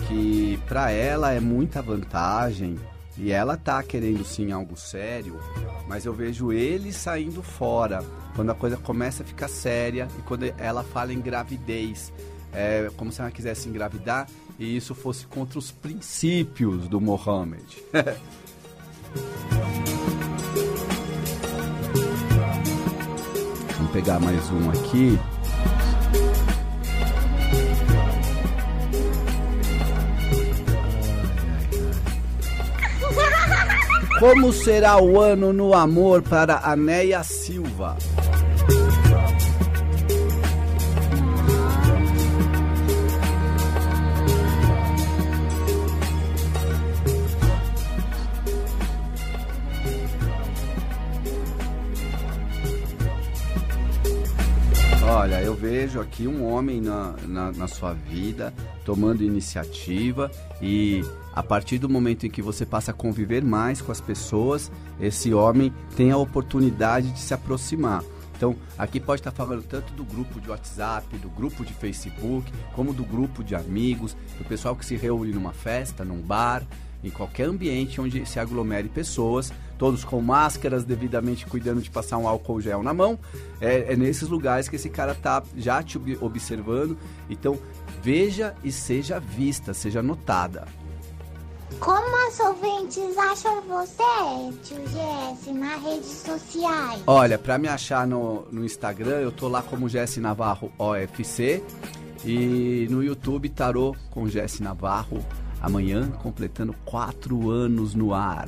que 0.07 0.59
para 0.67 0.89
ela 0.89 1.31
é 1.31 1.39
muita 1.39 1.79
vantagem 1.79 2.75
e 3.23 3.31
ela 3.31 3.55
tá 3.55 3.81
querendo 3.81 4.25
sim 4.25 4.51
algo 4.51 4.75
sério, 4.75 5.39
mas 5.87 6.03
eu 6.03 6.13
vejo 6.13 6.51
ele 6.51 6.91
saindo 6.91 7.41
fora 7.41 8.03
quando 8.35 8.49
a 8.49 8.53
coisa 8.53 8.75
começa 8.75 9.23
a 9.23 9.25
ficar 9.25 9.47
séria 9.47 10.09
e 10.19 10.21
quando 10.23 10.43
ela 10.57 10.83
fala 10.83 11.13
em 11.13 11.21
gravidez. 11.21 12.11
É 12.51 12.91
como 12.97 13.13
se 13.13 13.21
ela 13.21 13.31
quisesse 13.31 13.69
engravidar 13.69 14.27
e 14.59 14.75
isso 14.75 14.93
fosse 14.93 15.25
contra 15.25 15.57
os 15.57 15.71
princípios 15.71 16.89
do 16.89 16.99
Mohammed. 16.99 17.63
Vamos 23.77 23.91
pegar 23.93 24.19
mais 24.19 24.51
um 24.51 24.69
aqui. 24.69 25.17
Como 34.23 34.53
será 34.53 35.01
o 35.01 35.19
ano 35.19 35.51
no 35.51 35.73
amor 35.73 36.21
para 36.21 36.59
Anéia 36.59 37.21
Silva? 37.23 37.97
Olha, 55.05 55.41
eu 55.41 55.53
vejo 55.53 55.99
aqui 55.99 56.25
um 56.29 56.49
homem 56.49 56.79
na, 56.79 57.13
na, 57.27 57.51
na, 57.51 57.67
sua 57.67 57.93
vida 57.93 58.53
tomando 58.83 59.23
iniciativa 59.23 60.31
e 60.61 61.03
a 61.33 61.41
partir 61.41 61.77
do 61.79 61.89
momento 61.89 62.25
em 62.25 62.29
que 62.29 62.41
você 62.41 62.65
passa 62.65 62.91
a 62.91 62.93
conviver 62.93 63.43
mais 63.43 63.81
com 63.81 63.91
as 63.91 63.99
pessoas, 63.99 64.71
esse 64.99 65.33
homem 65.33 65.73
tem 65.95 66.11
a 66.11 66.17
oportunidade 66.17 67.11
de 67.11 67.19
se 67.19 67.33
aproximar. 67.33 68.03
Então, 68.35 68.55
aqui 68.77 68.99
pode 68.99 69.21
estar 69.21 69.31
falando 69.31 69.63
tanto 69.63 69.93
do 69.93 70.03
grupo 70.03 70.39
de 70.41 70.49
WhatsApp, 70.49 71.17
do 71.17 71.29
grupo 71.29 71.63
de 71.63 71.73
Facebook, 71.73 72.51
como 72.75 72.93
do 72.93 73.03
grupo 73.03 73.43
de 73.43 73.55
amigos, 73.55 74.17
do 74.37 74.43
pessoal 74.43 74.75
que 74.75 74.85
se 74.85 74.95
reúne 74.95 75.31
numa 75.31 75.53
festa, 75.53 76.03
num 76.03 76.19
bar, 76.19 76.63
em 77.03 77.09
qualquer 77.09 77.47
ambiente 77.47 77.99
onde 77.99 78.25
se 78.25 78.39
aglomere 78.39 78.87
pessoas, 78.87 79.51
todos 79.77 80.03
com 80.03 80.21
máscaras, 80.21 80.83
devidamente 80.83 81.45
cuidando 81.45 81.81
de 81.81 81.89
passar 81.89 82.17
um 82.17 82.27
álcool 82.27 82.61
gel 82.61 82.81
na 82.81 82.93
mão. 82.93 83.19
É, 83.59 83.93
é 83.93 83.95
nesses 83.95 84.29
lugares 84.29 84.69
que 84.69 84.77
esse 84.77 84.89
cara 84.89 85.13
tá 85.13 85.43
já 85.57 85.83
te 85.83 85.99
observando. 86.21 86.97
Então, 87.29 87.59
veja 88.03 88.53
e 88.63 88.71
seja 88.71 89.17
vista, 89.17 89.73
seja 89.73 90.03
notada. 90.03 90.67
Como 91.79 92.27
as 92.27 92.39
ouvintes 92.39 93.17
acham 93.17 93.61
você, 93.61 94.53
tio 94.63 94.77
Jesse, 94.87 95.51
nas 95.53 95.81
redes 95.81 96.23
sociais? 96.25 97.01
Olha, 97.07 97.37
para 97.37 97.57
me 97.57 97.67
achar 97.67 98.05
no, 98.05 98.45
no 98.51 98.63
Instagram, 98.63 99.21
eu 99.21 99.31
tô 99.31 99.47
lá 99.47 99.61
como 99.61 99.89
Jesse 99.89 100.19
Navarro 100.19 100.71
OFC. 100.77 101.63
E 102.25 102.87
no 102.89 103.03
YouTube, 103.03 103.49
Tarô 103.49 103.95
com 104.11 104.27
Jesse 104.27 104.61
Navarro. 104.61 105.25
Amanhã, 105.61 106.09
completando 106.11 106.73
quatro 106.85 107.49
anos 107.49 107.93
no 107.95 108.13
ar. 108.13 108.47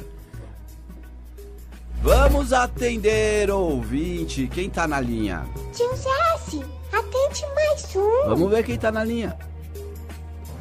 Vamos 2.01 2.53
atender, 2.53 3.49
ouvinte. 3.49 4.47
Quem 4.47 4.69
tá 4.69 4.87
na 4.87 5.01
linha? 5.01 5.45
Tio 5.73 5.89
Jesse, 5.95 6.63
atende 6.99 7.45
mais 7.53 7.95
um. 7.95 8.29
Vamos 8.29 8.49
ver 8.49 8.63
quem 8.63 8.77
tá 8.77 8.91
na 8.91 9.03
linha. 9.03 9.37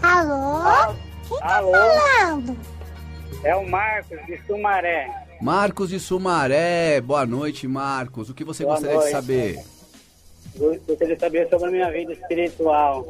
Alô? 0.03 0.95
Quem 1.29 1.39
tá 1.39 1.57
Alô? 1.57 1.73
falando? 1.73 2.57
É 3.43 3.55
o 3.57 3.69
Marcos 3.69 4.19
de 4.27 4.41
Sumaré. 4.47 5.25
Marcos 5.41 5.89
de 5.91 6.01
Sumaré. 6.01 7.01
Boa 7.01 7.27
noite, 7.27 7.67
Marcos. 7.69 8.31
O 8.31 8.35
que 8.35 8.45
você 8.45 8.63
Boa 8.65 8.75
gostaria 8.77 8.97
noite. 8.97 9.07
de 9.07 9.13
saber? 9.13 9.65
Gostaria 10.57 11.15
de 11.15 11.21
saber 11.21 11.49
sobre 11.51 11.69
a 11.69 11.71
minha 11.71 11.91
vida 11.91 12.13
espiritual. 12.13 13.07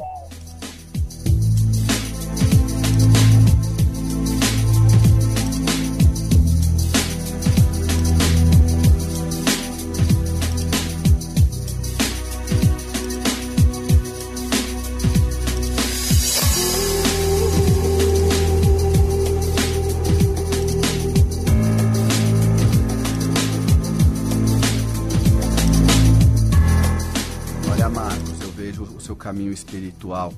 Caminho 29.34 29.52
espiritual 29.52 30.32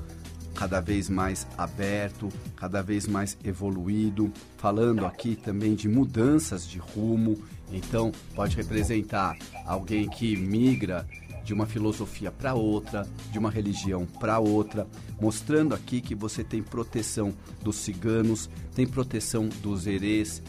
cada 0.55 0.81
vez 0.81 1.11
mais 1.11 1.47
aberto, 1.59 2.31
cada 2.57 2.81
vez 2.81 3.07
mais 3.07 3.37
evoluído, 3.45 4.33
falando 4.57 5.05
aqui 5.05 5.37
também 5.37 5.75
de 5.75 5.87
mudanças 5.87 6.67
de 6.67 6.79
rumo. 6.79 7.37
Então, 7.71 8.11
pode 8.35 8.57
representar 8.57 9.37
alguém 9.67 10.09
que 10.09 10.35
migra 10.35 11.07
de 11.45 11.53
uma 11.53 11.67
filosofia 11.67 12.31
para 12.31 12.55
outra, 12.55 13.07
de 13.31 13.39
uma 13.39 13.51
religião 13.51 14.07
para 14.19 14.39
outra, 14.39 14.87
mostrando 15.21 15.75
aqui 15.75 16.01
que 16.01 16.15
você 16.15 16.43
tem 16.43 16.63
proteção 16.63 17.35
dos 17.63 17.77
ciganos, 17.77 18.49
tem 18.75 18.87
proteção 18.87 19.51
dos 19.63 19.87
herês, 19.87 20.43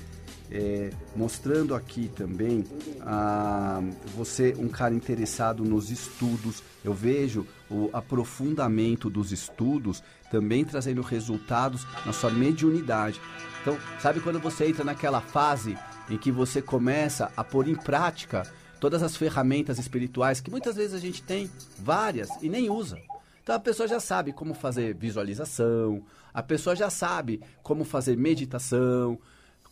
é, 0.51 0.91
mostrando 1.15 1.75
aqui 1.75 2.09
também 2.15 2.63
a, 3.01 3.81
você 4.15 4.55
um 4.57 4.67
cara 4.67 4.93
interessado 4.93 5.63
nos 5.63 5.89
estudos. 5.91 6.63
Eu 6.83 6.93
vejo 6.93 7.45
o 7.69 7.89
aprofundamento 7.93 9.09
dos 9.09 9.31
estudos 9.31 10.03
também 10.31 10.63
trazendo 10.63 11.01
resultados 11.01 11.85
na 12.05 12.13
sua 12.13 12.29
mediunidade. 12.29 13.19
Então, 13.61 13.77
sabe 13.99 14.19
quando 14.19 14.39
você 14.39 14.67
entra 14.67 14.83
naquela 14.83 15.21
fase 15.21 15.77
em 16.09 16.17
que 16.17 16.31
você 16.31 16.61
começa 16.61 17.31
a 17.35 17.43
pôr 17.43 17.67
em 17.67 17.75
prática 17.75 18.43
todas 18.79 19.03
as 19.03 19.15
ferramentas 19.15 19.79
espirituais 19.79 20.39
que 20.39 20.51
muitas 20.51 20.75
vezes 20.75 20.93
a 20.93 20.99
gente 20.99 21.21
tem 21.23 21.49
várias 21.77 22.29
e 22.41 22.49
nem 22.49 22.69
usa. 22.69 22.97
Então 23.41 23.55
a 23.55 23.59
pessoa 23.59 23.87
já 23.87 23.99
sabe 23.99 24.33
como 24.33 24.53
fazer 24.53 24.93
visualização, 24.93 26.03
a 26.33 26.43
pessoa 26.43 26.75
já 26.75 26.89
sabe 26.89 27.41
como 27.63 27.85
fazer 27.85 28.17
meditação, 28.17 29.17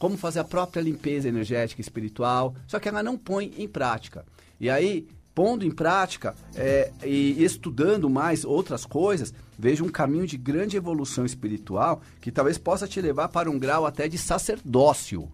como 0.06 0.18
fazer 0.18 0.38
a 0.38 0.44
própria 0.44 0.84
limpeza 0.84 1.28
energética 1.28 1.82
e 1.82 1.84
espiritual, 1.84 2.54
só 2.68 2.80
que 2.80 2.88
ela 2.88 3.02
não 3.02 3.18
põe 3.18 3.52
em 3.58 3.68
prática. 3.68 4.24
E 4.60 4.70
aí, 4.70 5.08
pondo 5.34 5.65
em 5.65 5.72
prática 5.72 6.36
é, 6.54 6.91
e 7.04 7.44
estudando 7.44 8.08
mais 8.08 8.46
outras 8.46 8.86
coisas, 8.86 9.34
vejo 9.58 9.84
um 9.84 9.89
caminho 9.89 10.28
de 10.28 10.38
grande 10.38 10.78
evolução 10.78 11.26
espiritual 11.26 12.04
que 12.22 12.32
talvez 12.32 12.56
possa 12.56 12.88
te 12.88 13.02
levar 13.02 13.30
para 13.30 13.50
um 13.50 13.58
grau 13.58 13.84
até 13.84 14.08
de 14.08 14.15
sacerdócio. 14.20 15.28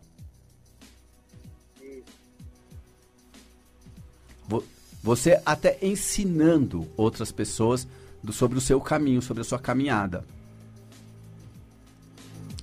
Você 5.03 5.41
até 5.45 5.79
ensinando 5.81 6.87
outras 6.95 7.29
pessoas 7.29 7.85
do, 8.23 8.31
sobre 8.31 8.57
o 8.57 8.61
seu 8.61 8.79
caminho, 8.79 9.21
sobre 9.21 9.41
a 9.41 9.43
sua 9.43 9.59
caminhada. 9.59 10.23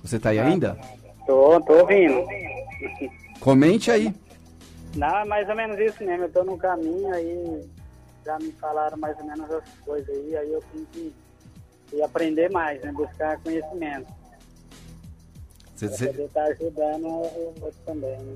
Você 0.01 0.15
está 0.15 0.29
aí 0.29 0.39
ainda? 0.39 0.98
Tô, 1.29 1.61
tô 1.61 1.73
ouvindo. 1.81 2.25
Comente 3.39 3.91
aí. 3.91 4.11
Não, 4.95 5.15
é 5.15 5.25
mais 5.25 5.47
ou 5.47 5.55
menos 5.55 5.79
isso 5.79 6.03
mesmo. 6.03 6.23
Eu 6.23 6.31
tô 6.31 6.43
no 6.43 6.57
caminho 6.57 7.13
aí, 7.13 7.69
já 8.25 8.39
me 8.39 8.51
falaram 8.53 8.97
mais 8.97 9.15
ou 9.19 9.25
menos 9.25 9.51
as 9.51 9.63
coisas 9.85 10.09
aí, 10.09 10.35
aí 10.35 10.51
eu 10.51 10.63
tenho 10.73 10.87
que, 10.91 11.13
que 11.85 12.01
aprender 12.01 12.49
mais, 12.49 12.81
né? 12.81 12.91
Buscar 12.91 13.39
conhecimento. 13.43 14.11
Você 15.75 16.07
poder 16.07 16.25
estar 16.25 16.45
tá 16.45 16.51
ajudando 16.51 17.05
outros 17.05 17.75
também. 17.85 18.17
Né? 18.17 18.33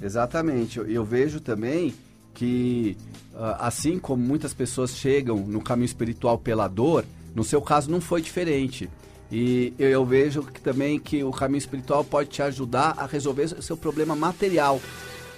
Exatamente. 0.00 0.78
Eu, 0.78 0.88
eu 0.88 1.04
vejo 1.04 1.40
também 1.40 1.92
que, 2.32 2.96
ah, 3.34 3.66
assim 3.66 3.98
como 3.98 4.22
muitas 4.22 4.54
pessoas 4.54 4.96
chegam 4.96 5.38
no 5.38 5.60
caminho 5.60 5.86
espiritual 5.86 6.38
pela 6.38 6.68
dor, 6.68 7.04
no 7.34 7.42
seu 7.42 7.60
caso 7.60 7.90
não 7.90 8.00
foi 8.00 8.22
diferente. 8.22 8.88
E 9.30 9.74
eu 9.78 10.04
vejo 10.04 10.42
que 10.42 10.60
também 10.60 10.98
que 10.98 11.24
o 11.24 11.30
caminho 11.30 11.58
espiritual 11.58 12.04
pode 12.04 12.28
te 12.28 12.42
ajudar 12.42 12.94
a 12.96 13.06
resolver 13.06 13.44
o 13.58 13.62
seu 13.62 13.76
problema 13.76 14.14
material, 14.14 14.80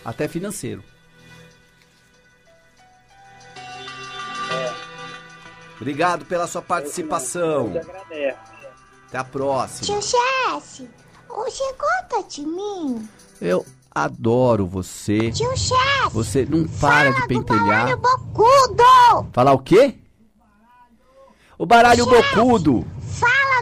até 0.05 0.29
financeiro. 0.29 0.83
Obrigado 5.81 6.25
pela 6.25 6.46
sua 6.46 6.62
participação. 6.62 7.72
Até 9.09 9.18
a 9.18 9.25
próxima. 9.25 9.87
Tio 9.87 10.03
Chefe, 10.03 10.88
você 11.29 11.75
gosta 11.75 12.29
de 12.29 12.46
mim? 12.46 13.09
Eu 13.40 13.64
adoro 13.90 14.66
você. 14.66 15.31
Tio 15.31 15.57
Chefe, 15.57 16.11
você 16.11 16.46
não 16.46 16.66
para 16.66 17.11
de 17.11 17.29
pentelhar. 17.29 17.90
Do 17.90 17.96
bocudo. 17.99 19.29
Falar 19.33 19.53
o 19.53 19.59
quê? 19.59 19.94
O 21.59 21.64
baralho 21.64 22.05
bocudo. 22.05 22.87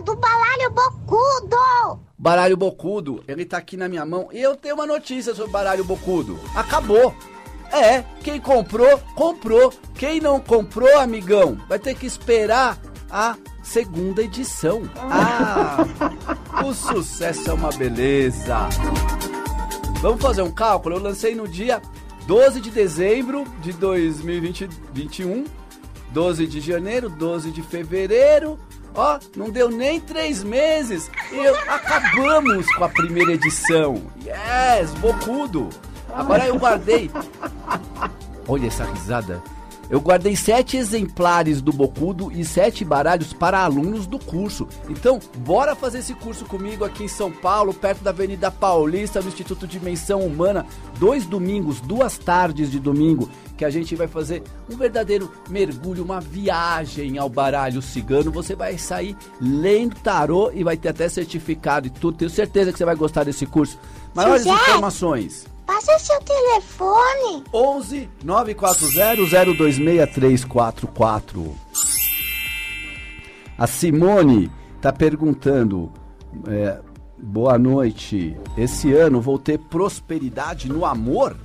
Do 0.03 0.17
baralho 0.17 0.71
bocudo. 0.71 2.01
Baralho 2.19 2.57
bocudo, 2.57 3.23
ele 3.29 3.45
tá 3.45 3.59
aqui 3.59 3.77
na 3.77 3.89
minha 3.89 4.05
mão 4.05 4.29
e 4.33 4.41
eu 4.41 4.57
tenho 4.57 4.75
uma 4.75 4.87
notícia 4.87 5.35
sobre 5.35 5.53
baralho 5.53 5.85
bocudo. 5.85 6.39
Acabou. 6.55 7.15
É, 7.73 8.03
quem 8.23 8.41
comprou, 8.41 8.99
comprou. 9.15 9.73
Quem 9.95 10.21
não 10.21 10.41
comprou, 10.41 10.99
amigão, 10.99 11.59
vai 11.69 11.79
ter 11.79 11.95
que 11.95 12.07
esperar 12.07 12.79
a 13.11 13.37
segunda 13.63 14.23
edição. 14.23 14.83
Ah, 14.97 15.85
o 16.65 16.75
sucesso 16.75 17.51
é 17.51 17.53
uma 17.55 17.71
beleza. 17.71 18.69
Vamos 20.01 20.21
fazer 20.21 20.43
um 20.43 20.51
cálculo? 20.51 20.97
Eu 20.97 21.03
lancei 21.03 21.35
no 21.35 21.47
dia 21.47 21.81
12 22.27 22.61
de 22.61 22.71
dezembro 22.71 23.45
de 23.61 23.73
2021 23.73 25.45
12 26.15 26.47
de 26.47 26.61
janeiro, 26.61 27.11
12 27.11 27.51
de 27.51 27.61
fevereiro. 27.61 28.57
Ó, 28.95 29.19
não 29.37 29.51
deu 29.51 29.69
nem 29.69 30.01
três 30.01 30.43
meses 30.45 31.11
e 31.33 31.37
eu, 31.37 31.57
acabamos 31.69 32.67
com 32.75 32.85
a 32.85 32.89
primeira 32.89 33.33
edição. 33.33 34.01
Yes, 34.25 34.93
bocudo. 35.01 35.69
Agora 36.13 36.47
eu 36.47 36.57
guardei. 36.57 37.11
Olha 38.47 38.69
essa 38.69 38.85
risada. 38.85 39.43
Eu 39.91 40.01
guardei 40.01 40.35
sete 40.35 40.77
exemplares 40.77 41.61
do 41.61 41.73
Bocudo 41.73 42.33
e 42.33 42.45
sete 42.45 42.85
baralhos 42.85 43.33
para 43.33 43.61
alunos 43.61 44.07
do 44.07 44.19
curso. 44.19 44.67
Então, 44.89 45.21
bora 45.39 45.75
fazer 45.75 45.99
esse 45.99 46.15
curso 46.15 46.45
comigo 46.45 46.85
aqui 46.85 47.05
em 47.05 47.09
São 47.09 47.31
Paulo, 47.31 47.75
perto 47.75 48.03
da 48.03 48.11
Avenida 48.11 48.51
Paulista, 48.51 49.21
no 49.21 49.29
Instituto 49.29 49.67
Dimensão 49.67 50.21
Humana. 50.21 50.67
Dois 50.99 51.27
domingos, 51.27 51.81
duas 51.81 52.17
tardes 52.17 52.71
de 52.71 52.79
domingo, 52.79 53.29
que 53.57 53.65
a 53.65 53.71
gente 53.71 53.95
vai 53.95 54.09
fazer 54.09 54.43
um 54.71 54.77
verdadeiro 54.77 55.31
mergulho, 55.49 56.03
uma 56.03 56.21
viagem 56.21 57.19
ao 57.19 57.29
baralho 57.29 57.83
cigano. 57.83 58.33
Você 58.33 58.57
vai 58.57 58.79
sair 58.79 59.17
lendo 59.41 59.97
tarô 59.97 60.51
e 60.53 60.65
vai 60.65 60.77
ter 60.77 60.89
até 60.89 61.09
certificado 61.09 61.87
e 61.87 61.91
tudo. 61.91 62.19
Tenho 62.19 62.31
certeza 62.31 62.73
que 62.73 62.79
você 62.79 62.85
vai 62.85 62.97
gostar 62.97 63.25
desse 63.25 63.47
curso. 63.47 63.79
Maiores 64.15 64.47
informações. 64.47 65.54
Passa 65.67 65.99
seu 65.99 66.21
telefone. 66.21 67.45
11 67.53 68.09
940 68.23 69.55
026 69.55 70.45
A 73.57 73.67
Simone 73.67 74.51
tá 74.81 74.93
perguntando. 74.93 75.93
é, 76.49 76.81
boa 77.19 77.59
noite. 77.59 78.37
Esse 78.57 78.93
ano 78.93 79.21
vou 79.21 79.39
ter 79.39 79.59
prosperidade 79.59 80.69
no 80.69 80.85
amor? 80.85 81.37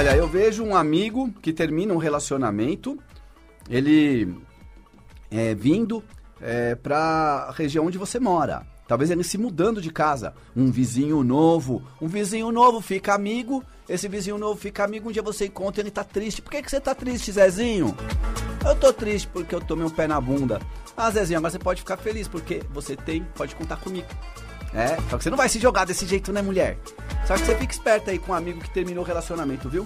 Olha, 0.00 0.16
eu 0.16 0.26
vejo 0.26 0.64
um 0.64 0.74
amigo 0.74 1.30
que 1.42 1.52
termina 1.52 1.92
um 1.92 1.98
relacionamento, 1.98 2.98
ele 3.68 4.34
é 5.30 5.54
vindo 5.54 6.02
é, 6.40 6.74
para 6.74 7.48
a 7.50 7.52
região 7.52 7.84
onde 7.84 7.98
você 7.98 8.18
mora. 8.18 8.66
Talvez 8.88 9.10
ele 9.10 9.22
se 9.22 9.36
mudando 9.36 9.78
de 9.78 9.90
casa. 9.92 10.32
Um 10.56 10.70
vizinho 10.70 11.22
novo. 11.22 11.82
Um 12.00 12.08
vizinho 12.08 12.50
novo 12.50 12.80
fica 12.80 13.12
amigo. 13.12 13.62
Esse 13.86 14.08
vizinho 14.08 14.38
novo 14.38 14.58
fica 14.58 14.82
amigo. 14.82 15.10
Um 15.10 15.12
dia 15.12 15.22
você 15.22 15.44
encontra 15.44 15.82
ele 15.82 15.90
tá 15.90 16.02
triste. 16.02 16.40
Por 16.40 16.50
que, 16.50 16.62
que 16.62 16.70
você 16.70 16.80
tá 16.80 16.94
triste, 16.94 17.32
Zezinho? 17.32 17.94
Eu 18.66 18.74
tô 18.76 18.94
triste 18.94 19.28
porque 19.28 19.54
eu 19.54 19.60
tomei 19.60 19.84
um 19.84 19.90
pé 19.90 20.08
na 20.08 20.18
bunda. 20.18 20.62
Ah, 20.96 21.10
Zezinho, 21.10 21.36
agora 21.36 21.50
você 21.52 21.58
pode 21.58 21.82
ficar 21.82 21.98
feliz 21.98 22.26
porque 22.26 22.62
você 22.72 22.96
tem, 22.96 23.22
pode 23.34 23.54
contar 23.54 23.76
comigo. 23.76 24.08
É, 24.74 24.96
só 25.08 25.18
que 25.18 25.24
você 25.24 25.30
não 25.30 25.36
vai 25.36 25.48
se 25.48 25.58
jogar 25.58 25.84
desse 25.84 26.06
jeito, 26.06 26.32
né, 26.32 26.40
mulher? 26.42 26.78
Só 27.26 27.34
que 27.34 27.40
você 27.40 27.56
fica 27.56 27.72
esperta 27.72 28.10
aí 28.10 28.18
com 28.18 28.32
um 28.32 28.34
amigo 28.34 28.60
que 28.60 28.70
terminou 28.70 29.02
o 29.02 29.06
relacionamento, 29.06 29.68
viu? 29.68 29.84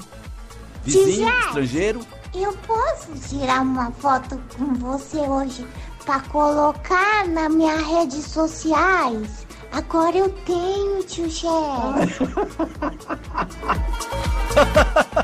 Vizinho, 0.82 1.06
Gisele. 1.06 1.38
estrangeiro. 1.46 2.00
Eu 2.34 2.52
posso 2.66 3.12
tirar 3.28 3.62
uma 3.62 3.90
foto 3.92 4.38
com 4.56 4.74
você 4.74 5.18
hoje 5.18 5.66
pra 6.04 6.20
colocar 6.20 7.26
na 7.28 7.48
minha 7.48 7.76
redes 7.76 8.24
sociais? 8.26 9.46
Agora 9.72 10.16
eu 10.16 10.28
tenho, 10.28 11.02
tio 11.04 11.30
chefe. 11.30 12.24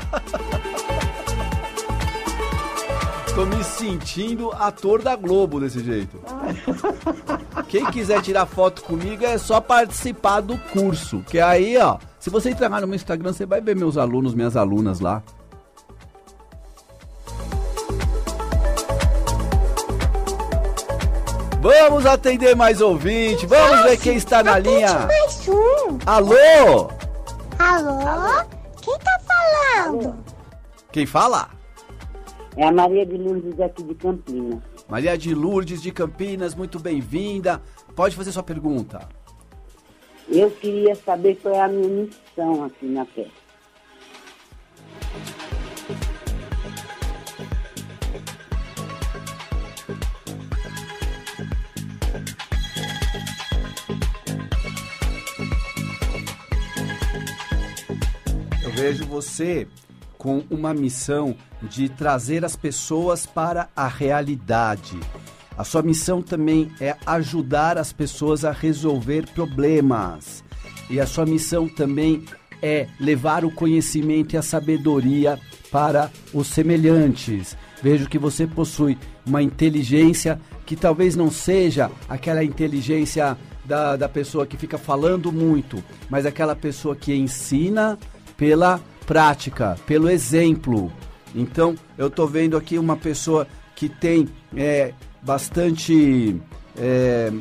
Tô 3.33 3.45
me 3.45 3.63
sentindo 3.63 4.51
ator 4.51 5.01
da 5.01 5.15
Globo 5.15 5.59
desse 5.59 5.81
jeito. 5.81 6.21
Quem 7.69 7.85
quiser 7.85 8.21
tirar 8.21 8.45
foto 8.45 8.83
comigo 8.83 9.23
é 9.25 9.37
só 9.37 9.61
participar 9.61 10.41
do 10.41 10.57
curso. 10.57 11.23
Que 11.29 11.39
aí, 11.39 11.77
ó, 11.77 11.97
se 12.19 12.29
você 12.29 12.49
entrar 12.49 12.69
no 12.69 12.87
meu 12.87 12.95
Instagram, 12.95 13.31
você 13.31 13.45
vai 13.45 13.61
ver 13.61 13.75
meus 13.75 13.97
alunos, 13.97 14.35
minhas 14.35 14.57
alunas 14.57 14.99
lá. 14.99 15.23
Vamos 21.61 22.05
atender 22.05 22.53
mais 22.55 22.81
ouvinte. 22.81 23.45
Vamos 23.45 23.83
ver 23.83 23.97
quem 23.97 24.17
está 24.17 24.43
na 24.43 24.59
linha. 24.59 25.07
mais 25.07 25.47
um. 25.47 25.97
Alô? 26.05 26.89
Alô? 27.59 28.45
Quem 28.81 28.97
tá 28.97 29.19
falando? 29.25 30.15
Quem 30.91 31.05
fala? 31.05 31.60
É 32.55 32.65
a 32.65 32.71
Maria 32.71 33.05
de 33.05 33.17
Lourdes 33.17 33.59
aqui 33.61 33.81
de 33.81 33.95
Campinas. 33.95 34.59
Maria 34.89 35.17
de 35.17 35.33
Lourdes 35.33 35.81
de 35.81 35.91
Campinas, 35.91 36.53
muito 36.53 36.79
bem-vinda. 36.79 37.61
Pode 37.95 38.15
fazer 38.15 38.31
sua 38.33 38.43
pergunta. 38.43 39.07
Eu 40.27 40.51
queria 40.51 40.93
saber 40.95 41.35
qual 41.41 41.55
é 41.55 41.61
a 41.61 41.67
minha 41.69 41.87
missão 41.87 42.65
aqui 42.65 42.85
na 42.85 43.05
Terra. 43.05 43.31
Eu 58.63 58.71
vejo 58.71 59.05
você 59.05 59.67
com 60.21 60.43
uma 60.51 60.71
missão 60.71 61.35
de 61.63 61.89
trazer 61.89 62.45
as 62.45 62.55
pessoas 62.55 63.25
para 63.25 63.69
a 63.75 63.87
realidade. 63.87 64.99
A 65.57 65.63
sua 65.63 65.81
missão 65.81 66.21
também 66.21 66.71
é 66.79 66.95
ajudar 67.07 67.75
as 67.75 67.91
pessoas 67.91 68.45
a 68.45 68.51
resolver 68.51 69.25
problemas. 69.33 70.43
E 70.91 70.99
a 70.99 71.07
sua 71.07 71.25
missão 71.25 71.67
também 71.67 72.23
é 72.61 72.87
levar 72.99 73.43
o 73.43 73.49
conhecimento 73.49 74.35
e 74.35 74.37
a 74.37 74.43
sabedoria 74.43 75.39
para 75.71 76.11
os 76.31 76.45
semelhantes. 76.45 77.57
Vejo 77.81 78.07
que 78.07 78.19
você 78.19 78.45
possui 78.45 78.99
uma 79.25 79.41
inteligência 79.41 80.39
que 80.67 80.75
talvez 80.75 81.15
não 81.15 81.31
seja 81.31 81.89
aquela 82.07 82.43
inteligência 82.43 83.35
da, 83.65 83.95
da 83.95 84.07
pessoa 84.07 84.45
que 84.45 84.55
fica 84.55 84.77
falando 84.77 85.31
muito, 85.31 85.83
mas 86.11 86.27
aquela 86.27 86.55
pessoa 86.55 86.95
que 86.95 87.11
ensina 87.11 87.97
pela 88.37 88.79
prática, 89.05 89.77
pelo 89.85 90.09
exemplo. 90.09 90.91
Então, 91.33 91.75
eu 91.97 92.09
tô 92.09 92.27
vendo 92.27 92.57
aqui 92.57 92.77
uma 92.77 92.97
pessoa 92.97 93.47
que 93.75 93.89
tem 93.89 94.27
é, 94.55 94.93
bastante. 95.21 96.39
é, 96.77 97.31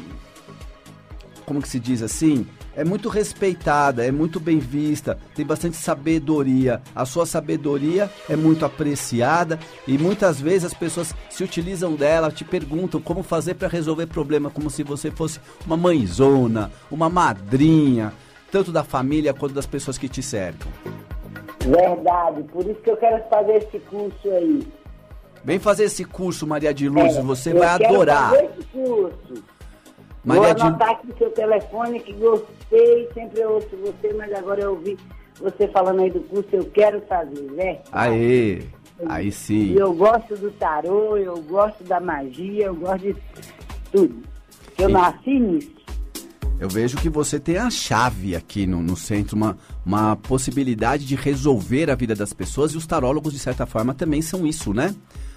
como 1.45 1.61
que 1.61 1.69
se 1.69 1.81
diz 1.81 2.03
assim? 2.03 2.47
É 2.77 2.85
muito 2.85 3.09
respeitada, 3.09 4.07
é 4.07 4.13
muito 4.13 4.39
bem 4.39 4.61
vista, 4.61 5.19
tem 5.35 5.45
bastante 5.45 5.77
sabedoria. 5.77 6.81
A 6.95 7.05
sua 7.05 7.27
sabedoria 7.27 8.09
é 8.29 8.37
muito 8.37 8.65
apreciada 8.65 9.59
e 9.87 9.99
muitas 9.99 10.41
vezes 10.41 10.67
as 10.67 10.75
pessoas 10.75 11.15
se 11.29 11.43
utilizam 11.43 11.97
dela, 11.97 12.31
te 12.31 12.45
perguntam 12.45 13.01
como 13.01 13.25
fazer 13.25 13.55
para 13.55 13.67
resolver 13.67 14.07
problema, 14.07 14.49
como 14.49 14.71
se 14.71 14.85
você 14.85 15.11
fosse 15.11 15.41
uma 15.67 15.77
mãezona, 15.77 16.71
uma 16.91 17.11
madrinha, 17.11 18.13
tanto 18.53 18.71
da 18.71 18.85
família 18.85 19.35
quanto 19.35 19.55
das 19.55 19.67
pessoas 19.67 19.99
que 19.99 20.09
te 20.09 20.23
cercam. 20.23 20.71
Verdade, 21.65 22.43
por 22.45 22.65
isso 22.67 22.81
que 22.81 22.91
eu 22.91 22.97
quero 22.97 23.23
fazer 23.29 23.57
esse 23.57 23.79
curso 23.81 24.31
aí. 24.31 24.67
Vem 25.45 25.59
fazer 25.59 25.85
esse 25.85 26.05
curso, 26.05 26.47
Maria 26.47 26.73
de 26.73 26.89
Luz, 26.89 27.17
É, 27.17 27.23
você 27.23 27.55
vai 27.55 27.69
adorar. 27.69 28.31
fazer 28.31 28.45
esse 28.59 28.67
curso. 28.69 29.45
Maria 30.25 30.43
Vou 30.43 30.55
de 30.55 30.63
anotar 30.63 30.91
aqui 30.91 31.09
seu 31.17 31.31
telefone 31.31 32.01
que 32.01 32.13
gostei, 32.13 33.09
sempre 33.15 33.41
eu 33.41 33.53
ouço 33.53 33.69
você, 33.79 34.13
mas 34.15 34.33
agora 34.35 34.61
eu 34.61 34.73
ouvi 34.73 34.99
você 35.39 35.67
falando 35.69 36.01
aí 36.03 36.11
do 36.11 36.21
curso, 36.21 36.49
eu 36.53 36.65
quero 36.67 37.01
fazer, 37.03 37.51
né? 37.53 37.79
Aê, 37.93 38.63
aí 39.07 39.33
sim. 39.33 39.75
eu 39.75 39.95
gosto 39.95 40.37
do 40.37 40.51
tarô, 40.53 41.17
eu 41.17 41.41
gosto 41.43 41.83
da 41.85 41.99
magia, 41.99 42.67
eu 42.67 42.75
gosto 42.75 42.99
de 42.99 43.17
tudo. 43.91 44.23
Eu 44.77 44.91
nasci 44.91 45.39
nisso. 45.39 45.80
Eu 46.61 46.69
vejo 46.69 46.99
que 46.99 47.09
você 47.09 47.41
tem 47.41 47.57
a 47.57 47.71
chave 47.71 48.37
aqui 48.37 48.67
no, 48.67 48.83
no 48.83 48.95
centro, 48.95 49.35
uma, 49.35 49.57
uma 49.85 50.15
possibilidade 50.15 51.07
de 51.07 51.15
resolver 51.17 51.91
a 51.91 51.95
vida 51.95 52.15
das 52.15 52.35
pessoas 52.35 52.73
e 52.73 52.77
os 52.77 52.87
tarólogos, 52.87 53.33
de 53.33 53.39
certa 53.39 53.65
forma, 53.65 53.95
também 53.95 54.21
são 54.21 54.47
isso, 54.47 54.75
né? 54.75 54.95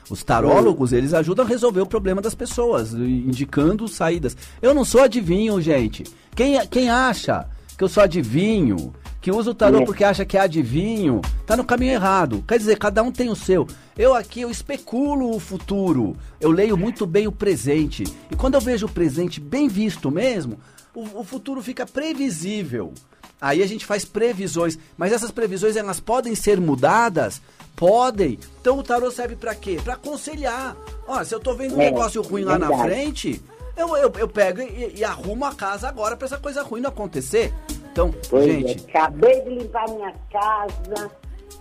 Os 0.10 0.22
tarólogos, 0.22 0.92
eles 0.92 1.14
ajudam 1.14 1.46
a 1.46 1.48
resolver 1.48 1.80
o 1.80 1.86
problema 1.86 2.22
das 2.22 2.36
pessoas, 2.36 2.94
indicando 2.94 3.88
saídas. 3.88 4.36
Eu 4.62 4.74
não 4.74 4.84
sou 4.84 5.02
adivinho, 5.02 5.62
gente. 5.62 6.04
Quem, 6.36 6.60
quem 6.68 6.90
acha 6.90 7.48
que 7.78 7.84
eu 7.86 7.88
sou 7.88 8.04
adivinho, 8.04 8.94
que 9.22 9.32
usa 9.32 9.52
o 9.52 9.56
tarô 9.56 9.80
É. 9.80 9.86
porque 9.86 10.04
acha 10.04 10.26
que 10.26 10.38
é 10.38 10.42
adivinho, 10.42 11.22
tá 11.46 11.56
no 11.56 11.64
caminho 11.64 11.94
errado. 11.94 12.44
Quer 12.46 12.58
dizer, 12.58 12.78
cada 12.78 13.02
um 13.02 13.14
tem 13.14 13.30
o 13.30 13.36
seu. 13.36 13.66
Eu 13.98 14.14
aqui, 14.14 14.42
eu 14.42 14.52
especulo 14.52 15.34
o 15.34 15.40
futuro. 15.40 16.18
Eu 16.42 16.52
leio 16.52 16.76
muito 16.76 17.06
bem 17.06 17.26
o 17.26 17.32
presente. 17.32 18.04
E 18.30 18.36
quando 18.36 18.56
eu 18.56 18.62
vejo 18.62 18.88
o 18.88 18.92
presente 18.92 19.40
bem 19.40 19.70
visto 19.70 20.12
mesmo, 20.12 20.58
o, 20.96 21.20
o 21.20 21.24
futuro 21.24 21.62
fica 21.62 21.86
previsível. 21.86 22.94
Aí 23.40 23.62
a 23.62 23.68
gente 23.68 23.86
faz 23.86 24.06
previsões, 24.06 24.80
mas 24.98 25.12
essas 25.12 25.32
previsões 25.32 25.76
elas 25.76 26.00
podem 26.00 26.34
ser 26.34 26.62
mudadas? 26.62 27.42
Podem. 27.76 28.40
Então 28.62 28.78
o 28.78 28.84
tarô 28.84 29.12
serve 29.12 29.36
pra 29.36 29.54
quê? 29.54 29.80
Pra 29.84 29.96
aconselhar. 29.96 30.78
Se 31.26 31.36
eu 31.36 31.40
tô 31.40 31.54
vendo 31.54 31.76
um 31.76 31.82
É, 31.82 31.92
negócio 31.92 32.22
ruim 32.22 32.44
lá 32.44 32.58
na 32.58 32.70
frente, 32.78 33.42
eu, 33.76 33.98
eu, 33.98 34.12
eu 34.18 34.28
pego 34.28 34.62
e, 34.62 34.94
e 34.96 35.04
arrumo 35.04 35.44
a 35.44 35.54
casa 35.54 35.90
agora 35.90 36.16
pra 36.16 36.26
essa 36.26 36.38
coisa 36.38 36.64
ruim 36.64 36.80
não 36.80 36.90
acontecer. 36.90 37.54
Então, 37.92 38.14
Pois 38.30 38.46
gente, 38.46 38.86
é, 38.88 38.98
acabei 38.98 39.42
de 39.42 39.50
limpar 39.50 39.90
minha 39.90 40.14
casa, 40.32 41.12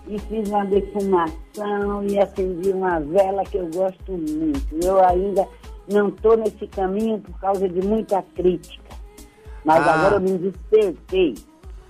e 0.07 0.19
fiz 0.19 0.49
uma 0.49 0.65
defumação 0.65 2.03
e 2.07 2.19
acendi 2.19 2.69
uma 2.71 2.99
vela 2.99 3.43
que 3.43 3.57
eu 3.57 3.67
gosto 3.67 4.11
muito. 4.11 4.85
Eu 4.85 5.03
ainda 5.03 5.47
não 5.91 6.09
estou 6.09 6.37
nesse 6.37 6.67
caminho 6.67 7.19
por 7.19 7.39
causa 7.39 7.67
de 7.67 7.81
muita 7.85 8.21
crítica. 8.35 8.83
Mas 9.63 9.87
Ah. 9.87 9.93
agora 9.93 10.15
eu 10.15 10.21
me 10.21 10.37
despertei. 10.37 11.35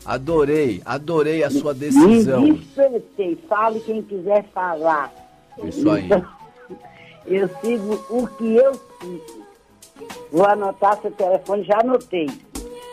Adorei, 0.05 0.81
adorei 0.86 1.43
a 1.43 1.49
sua 1.49 1.73
decisão. 1.73 2.41
Me 2.41 2.53
despertei. 2.57 3.36
Fale 3.47 3.79
quem 3.79 4.01
quiser 4.01 4.43
falar. 4.53 5.12
Isso 5.63 5.89
aí. 5.89 6.05
Então, 6.05 6.25
eu 7.25 7.49
sigo 7.62 7.93
o 8.09 8.27
que 8.27 8.55
eu 8.55 8.73
sigo. 8.73 9.43
Vou 10.31 10.45
anotar 10.45 10.99
seu 11.01 11.12
telefone, 11.12 11.63
já 11.63 11.79
anotei. 11.79 12.27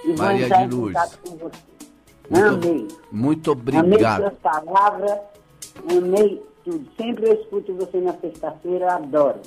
E 0.05 0.09
vou 0.12 0.16
Maria 0.19 0.47
entrar 0.47 0.69
de 0.69 0.77
contato 0.77 1.19
com 1.27 1.37
você. 1.37 1.59
Muito, 2.31 2.47
Amei. 2.66 2.88
muito 3.11 3.51
Amei 3.53 3.81
obrigado. 3.81 4.21
suas 4.21 4.35
palavras, 4.38 5.19
amei 5.90 6.40
tudo. 6.64 6.87
Sempre 6.97 7.29
eu 7.29 7.35
escuto 7.35 7.75
você 7.75 8.01
na 8.01 8.12
sexta-feira, 8.14 8.95
adoro. 8.95 9.40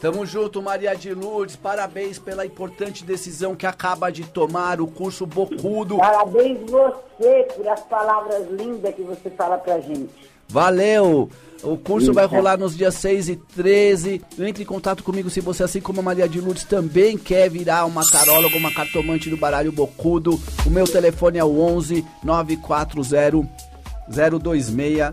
Tamo 0.00 0.24
junto, 0.24 0.62
Maria 0.62 0.94
de 0.96 1.12
Lourdes. 1.12 1.56
Parabéns 1.56 2.18
pela 2.18 2.46
importante 2.46 3.04
decisão 3.04 3.54
que 3.54 3.66
acaba 3.66 4.10
de 4.10 4.24
tomar 4.24 4.80
o 4.80 4.86
curso 4.86 5.26
Bocudo. 5.26 5.98
Parabéns 5.98 6.58
você 6.70 7.46
por 7.54 7.68
as 7.68 7.80
palavras 7.82 8.50
lindas 8.50 8.94
que 8.94 9.02
você 9.02 9.28
fala 9.30 9.58
pra 9.58 9.78
gente. 9.78 10.08
Valeu! 10.48 11.28
O 11.62 11.76
curso 11.76 12.14
vai 12.14 12.24
rolar 12.24 12.56
nos 12.56 12.74
dias 12.74 12.94
6 12.94 13.28
e 13.28 13.36
13. 13.36 14.22
Entre 14.38 14.62
em 14.62 14.66
contato 14.66 15.04
comigo 15.04 15.28
se 15.28 15.42
você, 15.42 15.62
assim 15.62 15.80
como 15.82 16.00
a 16.00 16.02
Maria 16.02 16.26
de 16.26 16.40
Lourdes, 16.40 16.64
também 16.64 17.18
quer 17.18 17.50
virar 17.50 17.84
uma 17.84 18.02
taróloga, 18.02 18.56
uma 18.56 18.72
cartomante 18.72 19.28
do 19.28 19.36
baralho 19.36 19.70
Bocudo. 19.70 20.40
O 20.66 20.70
meu 20.70 20.86
telefone 20.86 21.36
é 21.36 21.44
o 21.44 21.60
11 21.60 22.02
940 22.24 23.46
026 24.08 25.12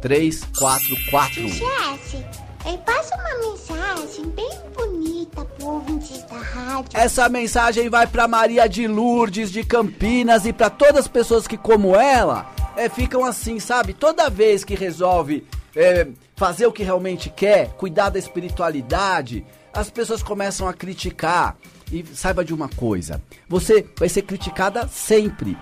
344. 0.00 1.48
Jesse, 1.48 2.24
aí 2.64 2.78
passa 2.78 3.14
uma 3.14 3.50
mensagem 3.50 4.24
bem 4.30 4.50
bonita 4.74 5.44
pro 5.44 5.66
ouvintes 5.66 6.22
da 6.24 6.38
rádio. 6.38 6.90
Essa 6.94 7.28
mensagem 7.28 7.88
vai 7.88 8.06
pra 8.06 8.28
Maria 8.28 8.68
de 8.68 8.86
Lourdes 8.86 9.50
de 9.50 9.64
Campinas 9.64 10.46
e 10.46 10.52
pra 10.52 10.70
todas 10.70 11.00
as 11.00 11.08
pessoas 11.08 11.46
que, 11.46 11.56
como 11.56 11.96
ela, 11.96 12.52
é, 12.76 12.88
ficam 12.88 13.24
assim, 13.24 13.58
sabe? 13.58 13.92
Toda 13.92 14.30
vez 14.30 14.64
que 14.64 14.74
resolve 14.74 15.46
é, 15.74 16.08
fazer 16.36 16.66
o 16.66 16.72
que 16.72 16.82
realmente 16.82 17.30
quer, 17.30 17.70
cuidar 17.74 18.10
da 18.10 18.18
espiritualidade, 18.18 19.44
as 19.72 19.90
pessoas 19.90 20.22
começam 20.22 20.68
a 20.68 20.74
criticar. 20.74 21.56
E 21.90 22.04
saiba 22.14 22.44
de 22.44 22.52
uma 22.52 22.68
coisa: 22.68 23.22
você 23.48 23.86
vai 23.98 24.08
ser 24.08 24.22
criticada 24.22 24.86
sempre. 24.88 25.56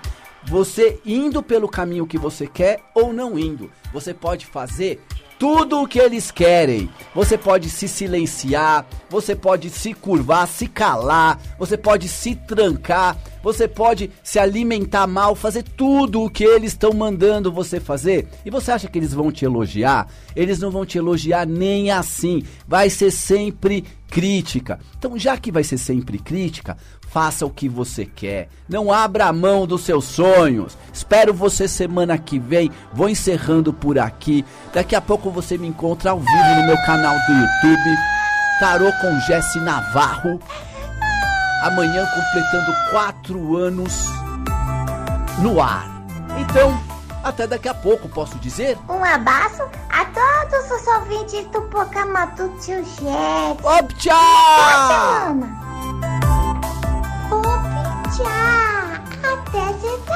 Você 0.44 1.00
indo 1.04 1.42
pelo 1.42 1.68
caminho 1.68 2.06
que 2.06 2.18
você 2.18 2.46
quer 2.46 2.80
ou 2.94 3.12
não 3.12 3.36
indo, 3.36 3.70
você 3.92 4.14
pode 4.14 4.46
fazer 4.46 5.00
tudo 5.38 5.82
o 5.82 5.86
que 5.86 5.98
eles 5.98 6.30
querem. 6.30 6.88
Você 7.14 7.36
pode 7.36 7.70
se 7.70 7.88
silenciar, 7.88 8.86
você 9.08 9.34
pode 9.34 9.70
se 9.70 9.94
curvar, 9.94 10.46
se 10.46 10.66
calar, 10.66 11.40
você 11.58 11.76
pode 11.76 12.08
se 12.08 12.34
trancar, 12.34 13.16
você 13.42 13.68
pode 13.68 14.10
se 14.22 14.38
alimentar 14.38 15.06
mal, 15.06 15.34
fazer 15.34 15.62
tudo 15.62 16.22
o 16.22 16.30
que 16.30 16.44
eles 16.44 16.72
estão 16.72 16.92
mandando 16.92 17.52
você 17.52 17.78
fazer. 17.78 18.28
E 18.44 18.50
você 18.50 18.72
acha 18.72 18.88
que 18.88 18.98
eles 18.98 19.14
vão 19.14 19.30
te 19.30 19.44
elogiar? 19.44 20.08
Eles 20.34 20.58
não 20.58 20.70
vão 20.70 20.84
te 20.84 20.98
elogiar 20.98 21.46
nem 21.46 21.90
assim. 21.90 22.42
Vai 22.66 22.90
ser 22.90 23.10
sempre 23.10 23.84
crítica. 24.10 24.78
Então, 24.98 25.18
já 25.18 25.36
que 25.36 25.52
vai 25.52 25.64
ser 25.64 25.78
sempre 25.78 26.18
crítica, 26.18 26.76
faça 27.08 27.46
o 27.46 27.50
que 27.50 27.68
você 27.68 28.04
quer. 28.04 28.48
Não 28.68 28.92
abra 28.92 29.26
a 29.26 29.32
mão 29.32 29.66
dos 29.66 29.82
seus 29.82 30.04
sonhos. 30.04 30.76
Espero 30.92 31.32
você 31.32 31.68
semana 31.68 32.18
que 32.18 32.38
vem. 32.38 32.70
Vou 32.92 33.08
encerrando 33.08 33.72
por 33.72 33.98
aqui. 33.98 34.44
Daqui 34.72 34.94
a 34.94 35.00
pouco 35.00 35.30
você 35.30 35.56
me 35.58 35.66
encontra 35.66 36.10
ao 36.10 36.20
vivo 36.20 36.54
no 36.60 36.66
meu 36.66 36.76
canal 36.84 37.14
do 37.26 37.32
YouTube. 37.32 37.98
Tarô 38.60 38.90
com 39.00 39.20
Jesse 39.20 39.58
Navarro. 39.60 40.40
Amanhã 41.62 42.06
completando 42.14 42.72
quatro 42.90 43.56
anos 43.56 44.04
no 45.40 45.60
ar. 45.60 46.04
Então, 46.38 46.95
até 47.26 47.44
daqui 47.44 47.68
a 47.68 47.74
pouco, 47.74 48.08
posso 48.08 48.38
dizer? 48.38 48.78
Um 48.88 49.02
abraço 49.02 49.64
a 49.90 50.04
todos 50.04 50.70
os 50.70 50.86
ouvintes 50.86 51.44
do 51.48 51.60
programa 51.62 52.26
do 52.26 52.48
Tio 52.60 52.84
Jet. 52.84 53.64
Op, 53.64 53.94
tchau! 53.94 54.14
Op, 57.32 58.16
tchau! 58.16 58.86
Até 59.24 59.74
segunda! 59.80 60.15